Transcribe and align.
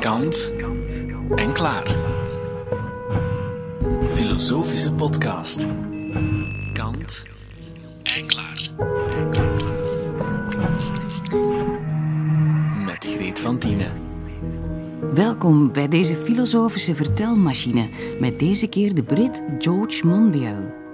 Kant 0.00 0.52
en 1.34 1.52
klaar. 1.52 1.96
Filosofische 4.08 4.92
podcast. 4.92 5.66
Kant 6.72 7.26
en 8.02 8.26
klaar. 8.26 8.70
Met 12.84 13.06
Greet 13.16 13.40
van 13.40 13.58
Tienen. 13.58 13.92
Welkom 15.14 15.72
bij 15.72 15.86
deze 15.86 16.16
filosofische 16.16 16.94
vertelmachine 16.94 17.88
met 18.20 18.38
deze 18.38 18.66
keer 18.66 18.94
de 18.94 19.02
Brit 19.02 19.42
George 19.58 20.06
Monbiot. 20.06 20.85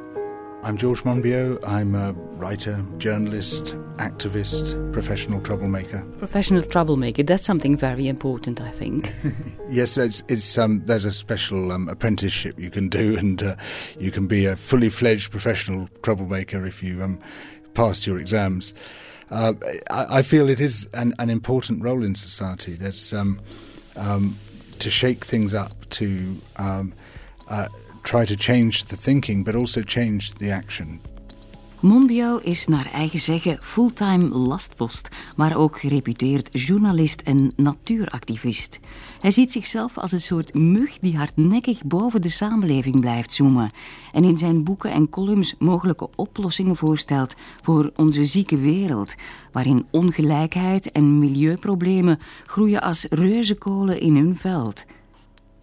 I'm 0.65 0.77
George 0.77 1.03
Monbiot. 1.03 1.59
I'm 1.67 1.97
a 1.97 2.13
writer, 2.13 2.85
journalist, 2.99 3.75
activist, 3.97 4.93
professional 4.93 5.41
troublemaker. 5.41 6.03
Professional 6.19 6.63
troublemaker, 6.63 7.25
that's 7.25 7.45
something 7.45 7.77
very 7.77 8.07
important, 8.07 8.61
I 8.61 8.71
think. 8.71 9.13
Yes, 9.69 9.97
it's, 9.97 10.23
it's 10.29 10.59
um, 10.59 10.85
there's 10.85 11.07
a 11.07 11.13
special 11.13 11.73
um, 11.73 11.89
apprenticeship 11.89 12.61
you 12.61 12.71
can 12.71 12.91
do, 12.91 13.17
and 13.17 13.43
uh, 13.43 13.57
you 13.99 14.11
can 14.11 14.27
be 14.27 14.45
a 14.45 14.55
fully 14.55 14.91
fledged 14.91 15.31
professional 15.31 15.89
troublemaker 16.03 16.67
if 16.67 16.83
you 16.83 17.03
um, 17.03 17.19
pass 17.73 18.07
your 18.07 18.19
exams. 18.19 18.75
Uh, 19.31 19.55
I, 19.91 20.19
I 20.19 20.23
feel 20.23 20.51
it 20.51 20.61
is 20.61 20.89
an, 20.93 21.15
an 21.19 21.31
important 21.31 21.83
role 21.83 22.05
in 22.05 22.15
society. 22.15 22.75
There's 22.75 23.15
um, 23.15 23.41
um, 23.97 24.39
to 24.79 24.91
shake 24.91 25.25
things 25.25 25.55
up, 25.55 25.89
to 25.91 26.39
um, 26.57 26.93
uh, 27.49 27.69
try 28.03 28.25
to 28.25 28.35
change 28.37 28.85
the 28.85 28.97
thinking, 28.97 29.45
but 29.45 29.55
also 29.55 29.81
change 29.85 30.33
the 30.39 30.55
action. 30.55 31.01
Is 32.43 32.67
naar 32.67 32.91
eigen 32.93 33.19
zeggen 33.19 33.59
fulltime 33.61 34.29
lastpost, 34.29 35.09
maar 35.37 35.57
ook 35.57 35.81
gereputeerd 35.81 36.49
journalist 36.53 37.21
en 37.21 37.53
natuuractivist. 37.57 38.81
Hij 39.21 39.31
ziet 39.31 39.53
zichzelf 39.53 39.99
als 39.99 40.13
een 40.13 40.21
soort 40.21 40.55
mug 40.55 40.99
die 40.99 41.17
hardnekkig 41.17 41.85
boven 41.85 42.23
de 42.23 42.29
samenleving 42.29 43.01
blijft 43.01 43.33
zoomen 43.33 43.71
en 44.13 44.25
in 44.25 44.39
zijn 44.39 44.65
boeken 44.65 44.93
en 44.93 45.09
columns 45.09 45.55
mogelijke 45.59 46.09
oplossingen 46.17 46.77
voorstelt 46.77 47.35
voor 47.63 47.93
onze 47.97 48.25
zieke 48.25 48.59
wereld, 48.59 49.15
waarin 49.53 49.87
ongelijkheid 49.91 50.93
en 50.93 51.19
milieuproblemen 51.19 52.19
groeien 52.47 52.83
als 52.83 53.07
reuzenkolen 53.11 54.01
in 54.01 54.17
hun 54.17 54.37
veld. 54.37 54.85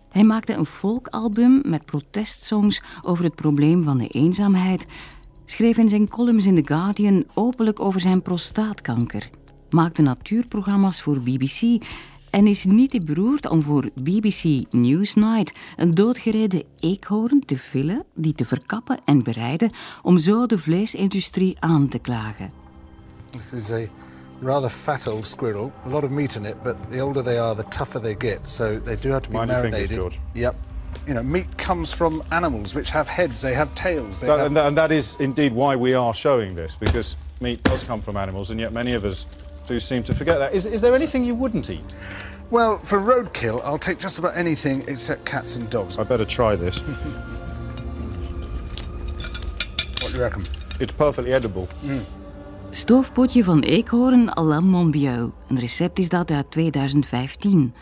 Hij 0.09 0.23
maakte 0.23 0.53
een 0.53 0.65
folkalbum 0.65 1.61
met 1.65 1.85
protestsongs 1.85 2.81
over 3.03 3.23
het 3.23 3.35
probleem 3.35 3.83
van 3.83 3.97
de 3.97 4.07
eenzaamheid, 4.07 4.85
schreef 5.45 5.77
in 5.77 5.89
zijn 5.89 6.07
columns 6.07 6.45
in 6.45 6.55
The 6.55 6.73
Guardian 6.73 7.25
openlijk 7.33 7.79
over 7.79 8.01
zijn 8.01 8.21
prostaatkanker, 8.21 9.29
maakte 9.69 10.01
natuurprogramma's 10.01 11.01
voor 11.01 11.21
BBC 11.21 11.83
en 12.29 12.47
is 12.47 12.65
niet 12.65 12.91
te 12.91 13.01
beroerd 13.01 13.49
om 13.49 13.61
voor 13.61 13.89
BBC 13.93 14.63
Newsnight 14.71 15.53
een 15.75 15.93
doodgereden 15.93 16.63
eekhoorn 16.79 17.45
te 17.45 17.57
villen, 17.57 18.03
die 18.15 18.33
te 18.33 18.45
verkappen 18.45 18.99
en 19.05 19.23
bereiden 19.23 19.71
om 20.01 20.17
zo 20.17 20.45
de 20.45 20.59
vleesindustrie 20.59 21.55
aan 21.59 21.87
te 21.87 21.99
klagen. 21.99 22.51
Rather 24.41 24.69
fat 24.69 25.07
old 25.07 25.25
squirrel. 25.25 25.71
A 25.85 25.89
lot 25.89 26.03
of 26.03 26.11
meat 26.11 26.35
in 26.35 26.45
it, 26.45 26.57
but 26.63 26.89
the 26.89 26.99
older 26.99 27.21
they 27.21 27.37
are, 27.37 27.55
the 27.55 27.63
tougher 27.63 27.99
they 27.99 28.15
get. 28.15 28.47
So 28.47 28.79
they 28.79 28.95
do 28.95 29.09
have 29.09 29.23
to 29.23 29.29
be 29.29 29.35
Mind 29.35 29.49
your 29.51 29.59
marinated. 29.61 29.89
fingers, 29.89 30.03
George. 30.15 30.19
Yep. 30.33 30.55
You 31.07 31.13
know, 31.13 31.23
meat 31.23 31.57
comes 31.57 31.91
from 31.93 32.23
animals 32.31 32.73
which 32.73 32.89
have 32.89 33.07
heads, 33.07 33.41
they 33.41 33.53
have 33.53 33.73
tails. 33.75 34.21
They 34.21 34.27
That- 34.27 34.37
have... 34.37 34.47
and, 34.47 34.57
that, 34.57 34.67
and 34.67 34.77
that 34.77 34.91
is 34.91 35.15
indeed 35.19 35.53
why 35.53 35.75
we 35.75 35.93
are 35.93 36.13
showing 36.13 36.55
this, 36.55 36.75
because 36.75 37.15
meat 37.41 37.61
does 37.63 37.83
come 37.83 38.01
from 38.01 38.17
animals, 38.17 38.49
and 38.51 38.59
yet 38.59 38.73
many 38.73 38.93
of 38.93 39.05
us 39.05 39.25
do 39.67 39.79
seem 39.79 40.03
to 40.03 40.15
forget 40.15 40.39
that. 40.39 40.53
Is, 40.53 40.65
is 40.65 40.81
there 40.81 40.95
anything 40.95 41.23
you 41.23 41.35
wouldn't 41.35 41.69
eat? 41.69 41.83
Well, 42.49 42.79
for 42.79 42.99
roadkill, 42.99 43.61
I'll 43.63 43.77
take 43.77 43.99
just 43.99 44.17
about 44.17 44.35
anything 44.35 44.83
except 44.87 45.25
cats 45.25 45.55
and 45.55 45.69
dogs. 45.69 45.99
I 45.99 46.03
better 46.03 46.25
try 46.25 46.55
this. 46.55 46.81
What 50.01 50.11
do 50.13 50.17
you 50.17 50.23
reckon? 50.23 50.45
It's 50.79 50.91
perfectly 50.93 51.33
edible. 51.33 51.67
Mm. 51.83 52.03
Stoofpotje 52.71 53.43
van 53.43 53.59
eekhoorn 53.59 54.37
à 54.37 54.41
la. 54.43 54.57
Een 55.47 55.59
recept 55.59 55.99
is 55.99 56.09
dat 56.09 56.31
uit 56.31 56.51
2015. 56.51 57.73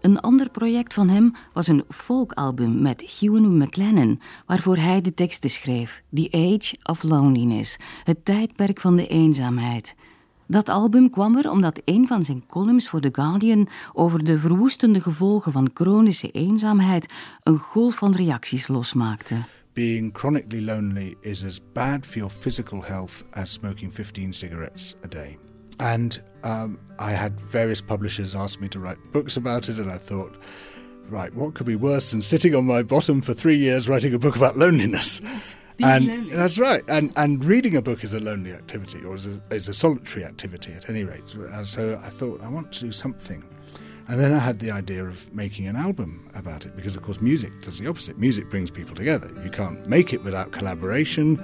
Een 0.00 0.20
ander 0.20 0.50
project 0.50 0.94
van 0.94 1.08
hem 1.08 1.32
was 1.52 1.66
een 1.66 1.84
folkalbum 1.88 2.82
met 2.82 3.18
Ewan 3.20 3.56
McLennan, 3.56 4.20
waarvoor 4.46 4.76
hij 4.76 5.00
de 5.00 5.14
teksten 5.14 5.50
schreef. 5.50 6.02
The 6.14 6.28
Age 6.30 6.76
of 6.82 7.02
Loneliness, 7.02 7.76
het 8.04 8.24
tijdperk 8.24 8.80
van 8.80 8.96
de 8.96 9.06
eenzaamheid. 9.06 9.94
Dat 10.46 10.68
album 10.68 11.10
kwam 11.10 11.36
er 11.36 11.50
omdat 11.50 11.80
een 11.84 12.06
van 12.06 12.24
zijn 12.24 12.46
columns 12.46 12.88
voor 12.88 13.00
The 13.00 13.08
Guardian 13.12 13.68
over 13.92 14.24
de 14.24 14.38
verwoestende 14.38 15.00
gevolgen 15.00 15.52
van 15.52 15.70
chronische 15.74 16.30
eenzaamheid 16.30 17.12
een 17.42 17.58
golf 17.58 17.94
van 17.94 18.12
reacties 18.12 18.68
losmaakte. 18.68 19.36
Being 19.78 20.10
chronically 20.10 20.60
lonely 20.60 21.16
is 21.22 21.44
as 21.44 21.60
bad 21.60 22.04
for 22.04 22.18
your 22.18 22.30
physical 22.30 22.80
health 22.80 23.22
as 23.34 23.48
smoking 23.48 23.92
15 23.92 24.32
cigarettes 24.32 24.96
a 25.04 25.06
day. 25.06 25.38
And 25.78 26.20
um, 26.42 26.80
I 26.98 27.12
had 27.12 27.40
various 27.40 27.80
publishers 27.80 28.34
ask 28.34 28.60
me 28.60 28.66
to 28.70 28.80
write 28.80 28.98
books 29.12 29.36
about 29.36 29.68
it, 29.68 29.78
and 29.78 29.88
I 29.88 29.96
thought, 29.96 30.34
right, 31.10 31.32
what 31.32 31.54
could 31.54 31.68
be 31.68 31.76
worse 31.76 32.10
than 32.10 32.22
sitting 32.22 32.56
on 32.56 32.64
my 32.64 32.82
bottom 32.82 33.20
for 33.20 33.34
three 33.34 33.56
years 33.56 33.88
writing 33.88 34.12
a 34.14 34.18
book 34.18 34.34
about 34.34 34.58
loneliness? 34.58 35.20
Yes, 35.80 36.02
and 36.02 36.28
that's 36.32 36.58
right. 36.58 36.82
And 36.88 37.12
and 37.14 37.44
reading 37.44 37.76
a 37.76 37.82
book 37.82 38.02
is 38.02 38.12
a 38.12 38.18
lonely 38.18 38.52
activity, 38.52 39.04
or 39.04 39.14
is 39.14 39.26
a, 39.26 39.40
is 39.52 39.68
a 39.68 39.74
solitary 39.74 40.24
activity 40.24 40.72
at 40.72 40.90
any 40.90 41.04
rate. 41.04 41.32
And 41.52 41.68
so 41.68 42.00
I 42.02 42.08
thought 42.08 42.42
I 42.42 42.48
want 42.48 42.72
to 42.72 42.80
do 42.80 42.90
something. 42.90 43.44
And 44.08 44.18
then 44.18 44.32
I 44.32 44.38
had 44.38 44.58
the 44.58 44.70
idea 44.70 45.04
of 45.04 45.32
making 45.34 45.68
an 45.68 45.76
album 45.76 46.30
about 46.34 46.64
it 46.64 46.74
because, 46.74 46.96
of 46.96 47.02
course, 47.02 47.20
music 47.20 47.52
does 47.60 47.78
the 47.78 47.86
opposite. 47.88 48.18
Music 48.18 48.48
brings 48.48 48.70
people 48.70 48.94
together. 48.94 49.30
You 49.44 49.50
can't 49.50 49.86
make 49.86 50.14
it 50.14 50.24
without 50.24 50.50
collaboration, 50.50 51.38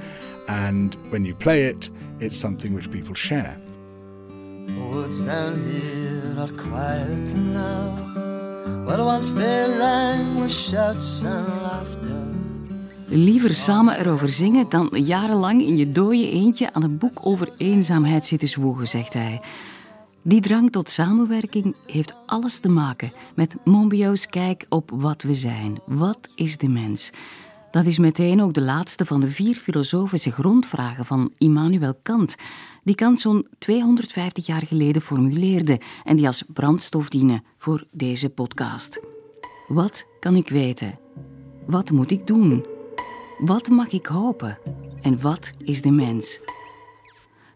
and 0.48 0.96
when 1.10 1.26
you 1.26 1.34
play 1.34 1.64
it, 1.64 1.90
it's 2.20 2.36
something 2.36 2.72
which 2.74 2.90
people 2.90 3.14
share. 3.14 3.60
Woods 4.90 5.20
down 5.20 5.60
here 5.68 6.34
are 6.38 6.52
quiet 6.52 7.34
now. 7.36 7.90
Where 8.86 9.04
once 9.04 9.34
they 9.34 9.78
rang 9.78 10.40
with 10.40 10.52
shouts 10.52 11.22
and 11.22 11.46
laughter. 11.62 12.22
Liever 13.08 13.54
samen 13.54 13.98
erover 13.98 14.28
zingen 14.28 14.68
dan 14.68 14.90
jarenlang 14.92 15.62
in 15.62 15.76
je 15.76 15.92
dode 15.92 16.30
eentje 16.30 16.72
aan 16.72 16.82
een 16.82 16.98
boek 16.98 17.18
over 17.22 17.48
eenzaamheid 17.56 18.24
zitten 18.24 18.48
zwoegen, 18.48 18.88
zegt 18.88 19.12
hij. 19.12 19.40
Die 20.26 20.40
drang 20.40 20.70
tot 20.70 20.88
samenwerking 20.88 21.74
heeft 21.86 22.14
alles 22.26 22.58
te 22.58 22.68
maken 22.68 23.12
met 23.34 23.56
Monbiot's 23.64 24.26
kijk 24.26 24.66
op 24.68 24.90
wat 24.94 25.22
we 25.22 25.34
zijn. 25.34 25.78
Wat 25.86 26.28
is 26.34 26.58
de 26.58 26.68
mens? 26.68 27.10
Dat 27.70 27.86
is 27.86 27.98
meteen 27.98 28.42
ook 28.42 28.52
de 28.52 28.60
laatste 28.60 29.06
van 29.06 29.20
de 29.20 29.28
vier 29.28 29.56
filosofische 29.56 30.30
grondvragen 30.30 31.06
van 31.06 31.32
Immanuel 31.38 31.94
Kant, 32.02 32.34
die 32.82 32.94
Kant 32.94 33.20
zo'n 33.20 33.46
250 33.58 34.46
jaar 34.46 34.66
geleden 34.66 35.02
formuleerde 35.02 35.80
en 36.04 36.16
die 36.16 36.26
als 36.26 36.42
brandstof 36.52 37.08
dienen 37.08 37.44
voor 37.58 37.84
deze 37.90 38.28
podcast. 38.28 39.00
Wat 39.68 40.06
kan 40.20 40.36
ik 40.36 40.48
weten? 40.48 40.98
Wat 41.66 41.90
moet 41.90 42.10
ik 42.10 42.26
doen? 42.26 42.66
Wat 43.38 43.68
mag 43.68 43.92
ik 43.92 44.06
hopen? 44.06 44.58
En 45.02 45.20
wat 45.20 45.50
is 45.58 45.82
de 45.82 45.90
mens? 45.90 46.40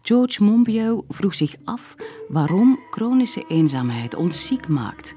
George 0.09 0.43
Monbiot 0.43 1.03
vroeg 1.07 1.33
zich 1.33 1.55
af 1.63 1.95
waarom 2.29 2.79
chronische 2.89 3.45
eenzaamheid 3.47 4.15
ons 4.15 4.45
ziek 4.47 4.67
maakt. 4.67 5.15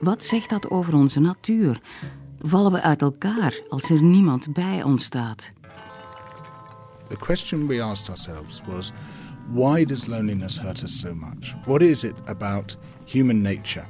Wat 0.00 0.24
zegt 0.24 0.50
dat 0.50 0.70
over 0.70 0.94
onze 0.94 1.20
natuur? 1.20 1.80
Vallen 2.38 2.72
we 2.72 2.82
uit 2.82 3.02
elkaar 3.02 3.60
als 3.68 3.90
er 3.90 4.02
niemand 4.02 4.52
bij 4.52 4.82
ons 4.82 5.04
staat? 5.04 5.52
The 7.08 7.16
question 7.16 7.66
we 7.66 7.82
asked 7.82 8.08
ourselves 8.08 8.62
was 8.66 8.92
why 9.52 9.84
does 9.84 10.06
loneliness 10.06 10.60
hurt 10.60 10.82
us 10.82 11.00
so 11.00 11.14
much? 11.14 11.54
What 11.64 11.82
is 11.82 12.04
it 12.04 12.14
about 12.24 12.76
human 13.04 13.42
nature 13.42 13.86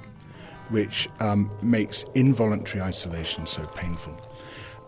which 0.71 1.09
um, 1.21 1.51
makes 1.63 2.05
involuntary 2.13 2.89
isolation 2.89 3.47
so 3.47 3.63
painful? 3.75 4.15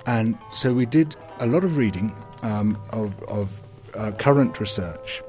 And 0.05 0.37
so 0.53 0.75
we 0.75 0.89
did 0.89 1.17
a 1.39 1.47
lot 1.47 1.65
of 1.65 1.77
reading 1.77 2.13
um, 2.43 2.77
of, 2.91 3.23
of 3.23 3.49
uh, 3.95 4.11
current 4.13 4.61
research, 4.61 5.23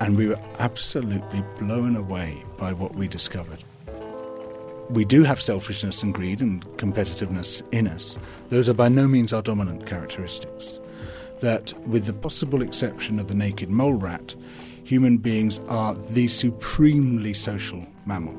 and 0.00 0.16
we 0.16 0.28
were 0.28 0.38
absolutely 0.58 1.42
blown 1.58 1.96
away 1.96 2.42
by 2.58 2.72
what 2.72 2.94
we 2.94 3.08
discovered. 3.08 3.58
We 4.90 5.04
do 5.04 5.22
have 5.22 5.40
selfishness 5.40 6.02
and 6.02 6.12
greed 6.12 6.40
and 6.40 6.62
competitiveness 6.76 7.62
in 7.72 7.88
us. 7.88 8.18
Those 8.48 8.68
are 8.68 8.74
by 8.74 8.88
no 8.88 9.08
means 9.08 9.32
our 9.32 9.42
dominant 9.42 9.86
characteristics. 9.86 10.78
That, 11.40 11.72
with 11.86 12.06
the 12.06 12.12
possible 12.12 12.62
exception 12.62 13.18
of 13.18 13.28
the 13.28 13.34
naked 13.34 13.70
mole 13.70 13.94
rat, 13.94 14.34
human 14.84 15.16
beings 15.16 15.60
are 15.68 15.94
the 15.94 16.28
supremely 16.28 17.32
social 17.32 17.82
mammal. 18.04 18.34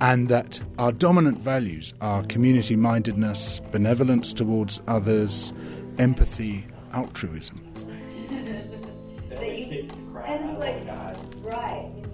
And 0.00 0.28
that 0.28 0.60
our 0.78 0.92
dominant 0.92 1.38
values 1.38 1.94
are 2.00 2.22
community 2.24 2.76
mindedness, 2.76 3.60
benevolence 3.70 4.32
towards 4.34 4.82
others, 4.88 5.52
empathy, 5.98 6.66
altruism. 6.92 7.60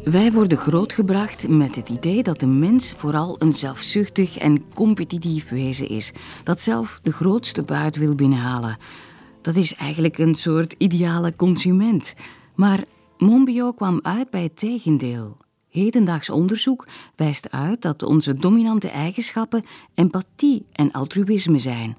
Wij 0.04 0.32
worden 0.32 0.58
grootgebracht 0.58 1.48
met 1.48 1.76
het 1.76 1.88
idee 1.88 2.22
dat 2.22 2.40
de 2.40 2.46
mens 2.46 2.92
vooral 2.92 3.36
een 3.38 3.52
zelfzuchtig 3.52 4.38
en 4.38 4.64
competitief 4.74 5.48
wezen 5.48 5.88
is, 5.88 6.12
dat 6.44 6.60
zelf 6.60 7.00
de 7.02 7.12
grootste 7.12 7.62
buit 7.62 7.96
wil 7.96 8.14
binnenhalen. 8.14 8.76
Dat 9.40 9.56
is 9.56 9.74
eigenlijk 9.74 10.18
een 10.18 10.34
soort 10.34 10.74
ideale 10.78 11.36
consument. 11.36 12.14
Maar 12.54 12.84
Monbiot 13.18 13.76
kwam 13.76 14.00
uit 14.02 14.30
bij 14.30 14.42
het 14.42 14.56
tegendeel. 14.56 15.36
Hedendaags 15.68 16.30
onderzoek 16.30 16.86
wijst 17.16 17.50
uit 17.50 17.82
dat 17.82 18.02
onze 18.02 18.34
dominante 18.34 18.88
eigenschappen 18.88 19.64
empathie 19.94 20.66
en 20.72 20.92
altruïsme 20.92 21.58
zijn. 21.58 21.96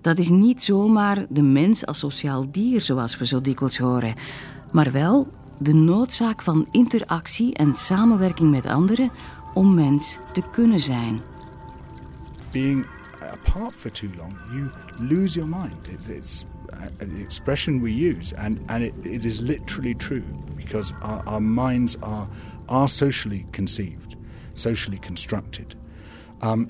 Dat 0.00 0.18
is 0.18 0.28
niet 0.28 0.62
zomaar 0.62 1.26
de 1.28 1.42
mens 1.42 1.86
als 1.86 1.98
sociaal 1.98 2.50
dier, 2.50 2.82
zoals 2.82 3.18
we 3.18 3.26
zo 3.26 3.40
dikwijls 3.40 3.78
horen, 3.78 4.14
maar 4.72 4.92
wel 4.92 5.28
de 5.60 5.74
noodzaak 5.74 6.42
van 6.42 6.66
interactie 6.70 7.54
en 7.54 7.74
samenwerking 7.74 8.50
met 8.50 8.66
anderen 8.66 9.10
om 9.54 9.74
mens 9.74 10.18
te 10.32 10.42
kunnen 10.52 10.80
zijn. 10.80 11.20
Being 12.52 12.86
apart 13.32 13.74
for 13.74 13.90
too 13.90 14.10
long, 14.16 14.32
you 14.52 14.70
lose 14.98 15.38
your 15.38 15.48
mind. 15.48 15.88
It, 15.88 16.08
it's 16.08 16.44
an 17.00 17.16
expression 17.20 17.80
we 17.80 17.90
use, 17.90 18.36
and, 18.36 18.60
and 18.66 18.82
it, 18.82 18.94
it 19.02 19.24
is 19.24 19.40
literally 19.40 19.94
true 19.94 20.24
because 20.56 20.94
our, 21.02 21.22
our 21.26 21.42
minds 21.42 21.96
are, 22.00 22.26
are 22.68 22.88
socially 22.88 23.46
conceived, 23.50 24.16
socially 24.54 24.98
constructed. 24.98 25.74
Um, 26.42 26.68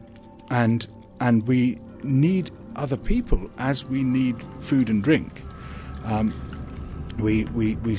and, 0.48 0.86
and 1.20 1.46
we 1.46 1.78
need 2.02 2.50
other 2.76 2.96
people 2.96 3.50
as 3.58 3.84
we 3.84 4.02
need 4.02 4.36
food 4.60 4.90
and 4.90 5.02
drink. 5.02 5.42
Um, 6.04 6.32
we, 7.20 7.44
we, 7.46 7.76
we, 7.76 7.92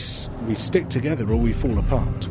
we 0.48 0.56
stick 0.56 0.90
together 0.90 1.30
or 1.30 1.38
we 1.38 1.54
fall 1.54 1.78
apart. 1.78 2.28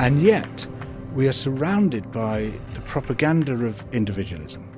And 0.00 0.22
yet, 0.22 0.66
we 1.14 1.28
are 1.28 1.32
surrounded 1.32 2.10
by 2.10 2.52
the 2.74 2.80
propaganda 2.82 3.52
of 3.64 3.84
individualism. 3.92 4.68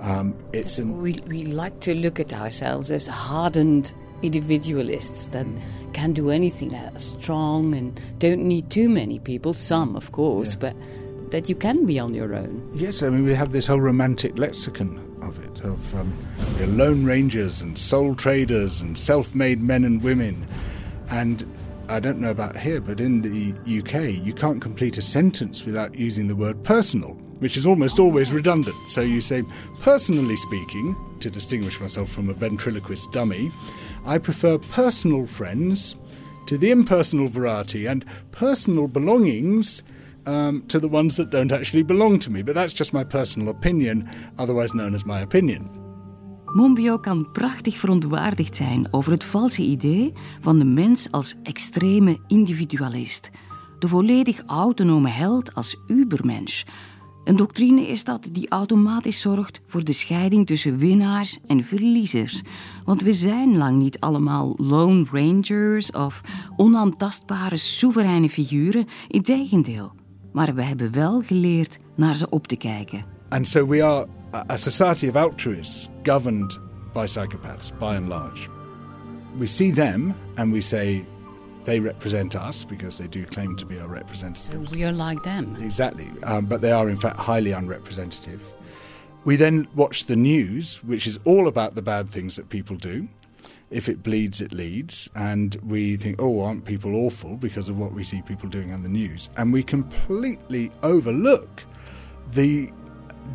Um, 0.00 0.36
it's 0.52 0.78
an, 0.78 1.02
we, 1.02 1.18
we 1.26 1.44
like 1.44 1.80
to 1.80 1.94
look 1.94 2.18
at 2.20 2.32
ourselves 2.32 2.90
as 2.90 3.06
hardened 3.06 3.92
individualists 4.22 5.28
that 5.28 5.46
can 5.92 6.12
do 6.12 6.30
anything, 6.30 6.70
that 6.70 6.94
are 6.96 7.00
strong 7.00 7.74
and 7.74 8.00
don't 8.18 8.42
need 8.42 8.70
too 8.70 8.88
many 8.88 9.18
people, 9.18 9.52
some 9.52 9.96
of 9.96 10.12
course, 10.12 10.52
yeah. 10.52 10.58
but 10.72 10.76
that 11.30 11.48
you 11.48 11.54
can 11.54 11.84
be 11.84 11.98
on 11.98 12.14
your 12.14 12.34
own. 12.34 12.70
Yes, 12.74 13.02
I 13.02 13.10
mean, 13.10 13.24
we 13.24 13.34
have 13.34 13.52
this 13.52 13.66
whole 13.66 13.80
romantic 13.80 14.38
lexicon 14.38 15.07
of 15.28 15.44
it, 15.44 15.60
of 15.64 15.94
um, 15.94 16.12
lone 16.76 17.04
rangers 17.04 17.60
and 17.60 17.78
sole 17.78 18.14
traders 18.14 18.80
and 18.80 18.96
self 18.96 19.34
made 19.34 19.60
men 19.60 19.84
and 19.84 20.02
women. 20.02 20.46
And 21.10 21.44
I 21.88 22.00
don't 22.00 22.18
know 22.18 22.30
about 22.30 22.56
here, 22.56 22.80
but 22.80 23.00
in 23.00 23.22
the 23.22 23.52
UK, 23.78 24.24
you 24.24 24.32
can't 24.32 24.60
complete 24.60 24.98
a 24.98 25.02
sentence 25.02 25.64
without 25.64 25.98
using 25.98 26.26
the 26.26 26.36
word 26.36 26.62
personal, 26.64 27.10
which 27.38 27.56
is 27.56 27.66
almost 27.66 27.98
always 27.98 28.32
redundant. 28.32 28.76
So 28.88 29.00
you 29.00 29.20
say, 29.20 29.42
personally 29.80 30.36
speaking, 30.36 30.96
to 31.20 31.30
distinguish 31.30 31.80
myself 31.80 32.10
from 32.10 32.28
a 32.28 32.34
ventriloquist 32.34 33.12
dummy, 33.12 33.50
I 34.04 34.18
prefer 34.18 34.58
personal 34.58 35.26
friends 35.26 35.96
to 36.48 36.56
the 36.56 36.70
impersonal 36.70 37.28
variety, 37.28 37.84
and 37.84 38.06
personal 38.32 38.88
belongings 38.88 39.82
um, 40.28 40.66
to 40.66 40.80
the 40.80 40.88
ones 40.88 41.14
that 41.14 41.30
don't 41.30 41.52
actually 41.52 41.84
belong 41.84 42.20
to 42.20 42.30
me. 42.30 42.42
But 42.42 42.54
that's 42.54 42.74
just 42.74 42.92
my 42.92 43.04
personal 43.04 43.48
opinion, 43.48 44.08
otherwise 44.36 44.72
known 44.72 44.94
as 44.94 45.04
my 45.04 45.22
opinion. 45.22 45.70
Monbiot 46.44 47.00
kan 47.00 47.30
prachtig 47.32 47.76
verontwaardigd 47.76 48.56
zijn 48.56 48.88
over 48.90 49.12
het 49.12 49.24
valse 49.24 49.62
idee 49.62 50.12
van 50.40 50.58
de 50.58 50.64
mens 50.64 51.10
als 51.10 51.34
extreme 51.42 52.18
individualist. 52.26 53.30
De 53.78 53.88
volledig 53.88 54.42
autonome 54.46 55.08
held 55.08 55.54
als 55.54 55.76
ubermensch. 55.86 56.64
Een 57.24 57.36
doctrine 57.36 57.88
is 57.88 58.04
dat 58.04 58.28
die 58.32 58.48
automatisch 58.48 59.20
zorgt 59.20 59.60
voor 59.66 59.84
de 59.84 59.92
scheiding 59.92 60.46
tussen 60.46 60.78
winnaars 60.78 61.38
en 61.46 61.64
verliezers. 61.64 62.42
Want 62.84 63.02
we 63.02 63.12
zijn 63.12 63.56
lang 63.56 63.78
niet 63.78 64.00
allemaal 64.00 64.54
lone 64.56 65.06
rangers 65.12 65.90
of 65.90 66.20
onaantastbare 66.56 67.56
soevereine 67.56 68.28
figuren. 68.28 68.84
Integendeel. 69.08 69.97
Maar 70.38 70.54
we 70.54 70.62
hebben 70.62 70.92
wel 70.92 71.20
geleerd 71.20 71.78
naar 71.94 72.16
ze 72.16 72.30
op 72.30 72.46
te 72.46 72.56
kijken. 72.56 73.04
And 73.28 73.48
so 73.48 73.66
we 73.66 73.84
are 73.84 74.06
a 74.50 74.56
society 74.56 75.08
of 75.08 75.16
altruists 75.16 75.88
governed 76.02 76.58
by 76.92 77.06
psychopaths, 77.06 77.72
by 77.78 77.96
and 77.96 78.08
large. 78.08 78.48
We 79.38 79.46
see 79.46 79.72
them 79.72 80.14
and 80.34 80.52
we 80.52 80.60
say 80.60 81.04
they 81.62 81.80
represent 81.80 82.34
us 82.34 82.64
because 82.64 82.96
they 82.96 83.08
do 83.08 83.28
claim 83.28 83.56
to 83.56 83.66
be 83.66 83.80
our 83.80 83.90
representatives. 83.90 84.70
So 84.70 84.76
we 84.76 84.84
are 84.84 85.08
like 85.08 85.22
them. 85.22 85.56
Exactly, 85.60 86.10
um, 86.22 86.46
but 86.46 86.60
they 86.60 86.72
are 86.72 86.90
in 86.90 86.96
fact 86.96 87.18
highly 87.18 87.52
unrepresentative. 87.52 88.40
We 89.24 89.36
then 89.36 89.66
watch 89.74 90.04
the 90.04 90.16
news, 90.16 90.80
which 90.84 91.06
is 91.06 91.18
all 91.24 91.46
about 91.46 91.74
the 91.74 91.82
bad 91.82 92.10
things 92.10 92.34
that 92.36 92.48
people 92.48 92.76
do. 92.76 93.08
If 93.70 93.88
it 93.88 94.02
bleeds, 94.02 94.40
it 94.40 94.52
leads. 94.52 95.10
And 95.14 95.56
we 95.66 95.96
think, 95.96 96.20
oh, 96.20 96.44
aren't 96.44 96.64
people 96.64 96.94
awful 96.94 97.36
because 97.36 97.70
of 97.70 97.78
what 97.78 97.92
we 97.92 98.02
see 98.02 98.22
people 98.22 98.48
doing 98.48 98.72
on 98.72 98.82
the 98.82 98.88
news? 98.88 99.28
And 99.36 99.52
we 99.52 99.62
completely 99.62 100.70
overlook 100.82 101.64
the 102.34 102.70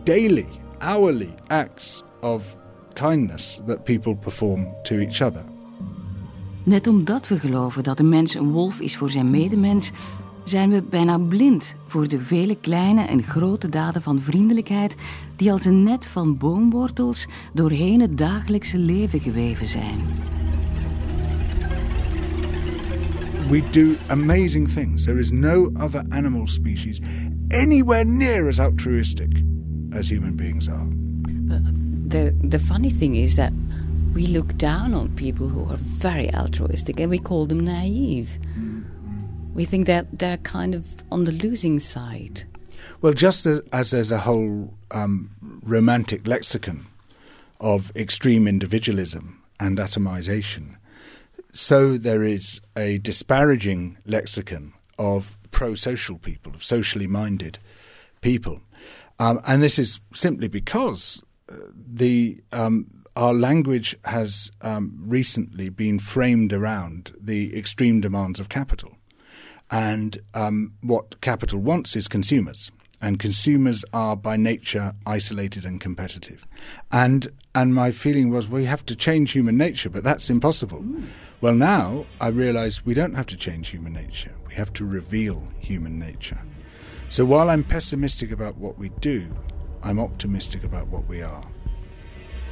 daily, 0.03 0.47
hourly 0.81 1.33
acts 1.49 2.03
of 2.21 2.55
kindness 2.95 3.61
that 3.67 3.85
people 3.85 4.15
perform 4.15 4.67
to 4.83 4.99
each 4.99 5.21
other. 5.21 5.43
Net 6.65 6.87
omdat 6.87 7.27
we 7.27 7.39
geloven 7.39 7.83
dat 7.83 7.99
een 7.99 8.09
mens 8.09 8.35
een 8.35 8.51
wolf 8.51 8.79
is 8.79 8.97
voor 8.97 9.09
zijn 9.09 9.29
medemens, 9.29 9.91
zijn 10.43 10.69
we 10.69 10.83
bijna 10.89 11.17
blind 11.17 11.75
voor 11.87 12.07
de 12.07 12.19
vele 12.19 12.57
kleine 12.61 13.01
en 13.05 13.23
grote 13.23 13.69
daden 13.69 14.01
van 14.01 14.21
vriendelijkheid 14.21 14.95
die 15.35 15.51
als 15.51 15.65
een 15.65 15.83
net 15.83 16.07
van 16.07 16.37
boomwortels 16.37 17.27
doorheen 17.53 18.01
het 18.01 18.17
dagelijkse 18.17 18.77
leven 18.77 19.19
geweven 19.19 19.65
zijn. 19.65 19.97
We 23.49 23.63
do 23.71 23.95
amazing 24.07 24.67
things. 24.67 25.03
There 25.03 25.19
is 25.19 25.31
no 25.31 25.71
other 25.73 26.05
animal 26.09 26.47
species 26.47 27.01
anywhere 27.47 28.05
near 28.05 28.47
as 28.47 28.59
altruistic 28.59 29.43
as 29.91 30.09
human 30.09 30.35
beings 30.35 30.69
are. 30.69 30.87
The, 32.07 32.35
the 32.49 32.59
funny 32.59 32.89
thing 32.89 33.15
is 33.15 33.35
that 33.35 33.51
we 34.13 34.27
look 34.27 34.59
down 34.59 34.93
on 34.93 35.13
people 35.13 35.47
who 35.47 35.69
are 35.69 35.79
very 35.99 36.29
altruistic 36.29 36.99
and 36.99 37.09
we 37.09 37.19
call 37.19 37.47
them 37.47 37.63
naive. 37.63 38.39
We 39.53 39.65
think 39.65 39.87
that 39.87 40.19
they're 40.19 40.37
kind 40.37 40.73
of 40.73 40.87
on 41.11 41.25
the 41.25 41.31
losing 41.31 41.79
side. 41.79 42.43
Well, 43.01 43.13
just 43.13 43.45
as, 43.45 43.61
as 43.71 43.91
there's 43.91 44.11
a 44.11 44.19
whole 44.19 44.73
um, 44.91 45.59
romantic 45.63 46.27
lexicon 46.27 46.87
of 47.59 47.91
extreme 47.95 48.47
individualism 48.47 49.43
and 49.59 49.77
atomization, 49.77 50.75
so 51.51 51.97
there 51.97 52.23
is 52.23 52.61
a 52.75 52.97
disparaging 52.97 53.97
lexicon 54.05 54.73
of 54.97 55.37
pro 55.51 55.75
social 55.75 56.17
people, 56.17 56.53
of 56.55 56.63
socially 56.63 57.07
minded 57.07 57.59
people. 58.21 58.59
Um, 59.19 59.39
and 59.45 59.61
this 59.61 59.77
is 59.77 60.01
simply 60.13 60.47
because 60.47 61.23
uh, 61.49 61.55
the 61.75 62.41
um, 62.51 62.87
our 63.15 63.33
language 63.33 63.95
has 64.05 64.51
um, 64.61 64.95
recently 65.05 65.69
been 65.69 65.99
framed 65.99 66.51
around 66.51 67.13
the 67.19 67.55
extreme 67.55 68.01
demands 68.01 68.39
of 68.39 68.49
capital. 68.49 68.97
And 69.71 70.21
um, 70.33 70.73
what 70.81 71.19
capital 71.21 71.59
wants 71.59 71.95
is 71.95 72.07
consumers. 72.07 72.71
And 73.01 73.19
consumers 73.19 73.83
are 73.91 74.15
by 74.15 74.37
nature 74.37 74.93
isolated 75.05 75.65
and 75.65 75.81
competitive. 75.81 76.47
And, 76.91 77.27
and 77.53 77.75
my 77.75 77.91
feeling 77.91 78.29
was, 78.29 78.47
well, 78.47 78.61
we 78.61 78.65
have 78.65 78.85
to 78.85 78.95
change 78.95 79.31
human 79.31 79.57
nature, 79.57 79.89
but 79.89 80.05
that's 80.05 80.29
impossible. 80.29 80.79
Mm. 80.79 81.05
Well, 81.41 81.53
now 81.53 82.05
I 82.21 82.29
realize 82.29 82.85
we 82.85 82.93
don't 82.93 83.15
have 83.15 83.25
to 83.25 83.35
change 83.35 83.69
human 83.69 83.91
nature, 83.91 84.31
we 84.47 84.53
have 84.53 84.71
to 84.73 84.85
reveal 84.85 85.43
human 85.59 85.99
nature. 85.99 86.39
So 87.09 87.25
while 87.25 87.49
I'm 87.49 87.65
pessimistic 87.65 88.31
about 88.31 88.57
what 88.57 88.77
we 88.77 88.87
do, 89.01 89.27
I'm 89.83 89.99
optimistic 89.99 90.63
about 90.63 90.87
what 90.87 91.05
we 91.07 91.21
are. 91.21 91.43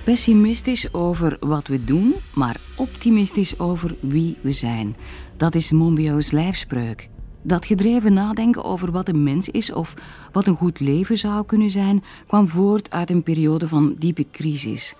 Pessimistisch 0.03 0.93
over 0.93 1.37
wat 1.39 1.67
we 1.67 1.83
doen, 1.83 2.13
maar 2.33 2.59
optimistisch 2.75 3.59
over 3.59 3.95
wie 3.99 4.37
we 4.41 4.51
zijn. 4.51 4.95
Dat 5.37 5.55
is 5.55 5.71
Monbiot's 5.71 6.31
lijfspreuk. 6.31 7.09
Dat 7.41 7.65
gedreven 7.65 8.13
nadenken 8.13 8.63
over 8.63 8.91
wat 8.91 9.07
een 9.07 9.23
mens 9.23 9.49
is 9.49 9.71
of 9.71 9.93
wat 10.31 10.47
een 10.47 10.55
goed 10.55 10.79
leven 10.79 11.17
zou 11.17 11.45
kunnen 11.45 11.69
zijn, 11.69 12.01
kwam 12.27 12.47
voort 12.47 12.91
uit 12.91 13.09
een 13.09 13.23
periode 13.23 13.67
van 13.67 13.95
diepe 13.97 14.25
crisis. 14.31 14.95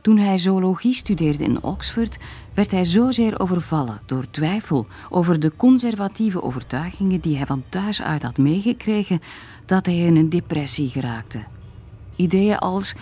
Toen 0.00 0.18
hij 0.18 0.38
zoologie 0.38 0.94
studeerde 0.94 1.44
in 1.44 1.62
Oxford, 1.62 2.16
werd 2.54 2.70
hij 2.70 2.84
zozeer 2.84 3.40
overvallen 3.40 4.00
door 4.06 4.30
twijfel 4.30 4.86
over 5.10 5.40
de 5.40 5.52
conservatieve 5.56 6.42
overtuigingen 6.42 7.20
die 7.20 7.36
hij 7.36 7.46
van 7.46 7.64
thuis 7.68 8.02
uit 8.02 8.22
had 8.22 8.38
meegekregen, 8.38 9.20
dat 9.64 9.86
hij 9.86 9.96
in 9.96 10.16
een 10.16 10.28
depressie 10.28 10.88
geraakte. 10.88 11.44
Ideeën 12.16 12.58
als 12.58 12.94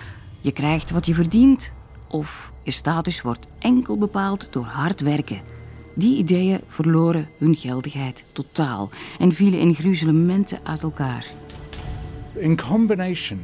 je 0.45 0.53
krijgt 0.53 0.91
wat 0.91 1.07
je 1.07 1.15
verdient 1.15 1.73
of 2.09 2.53
Je 2.63 2.71
status 2.71 3.23
wordt 3.23 3.47
enkel 3.59 3.99
bepaald 3.99 4.49
door 4.51 4.65
hard 4.65 5.01
werken. 5.01 5.41
Die 5.95 6.17
ideeën 6.17 6.61
verloren 6.69 7.29
hun 7.39 7.55
geldigheid 7.57 8.25
totaal 8.33 8.91
en 9.19 9.33
vielen 9.33 9.59
in 9.59 9.75
gruzelementen 9.75 10.59
uit 10.63 10.83
elkaar. 10.83 11.27
In 12.35 12.57
combination 12.57 13.41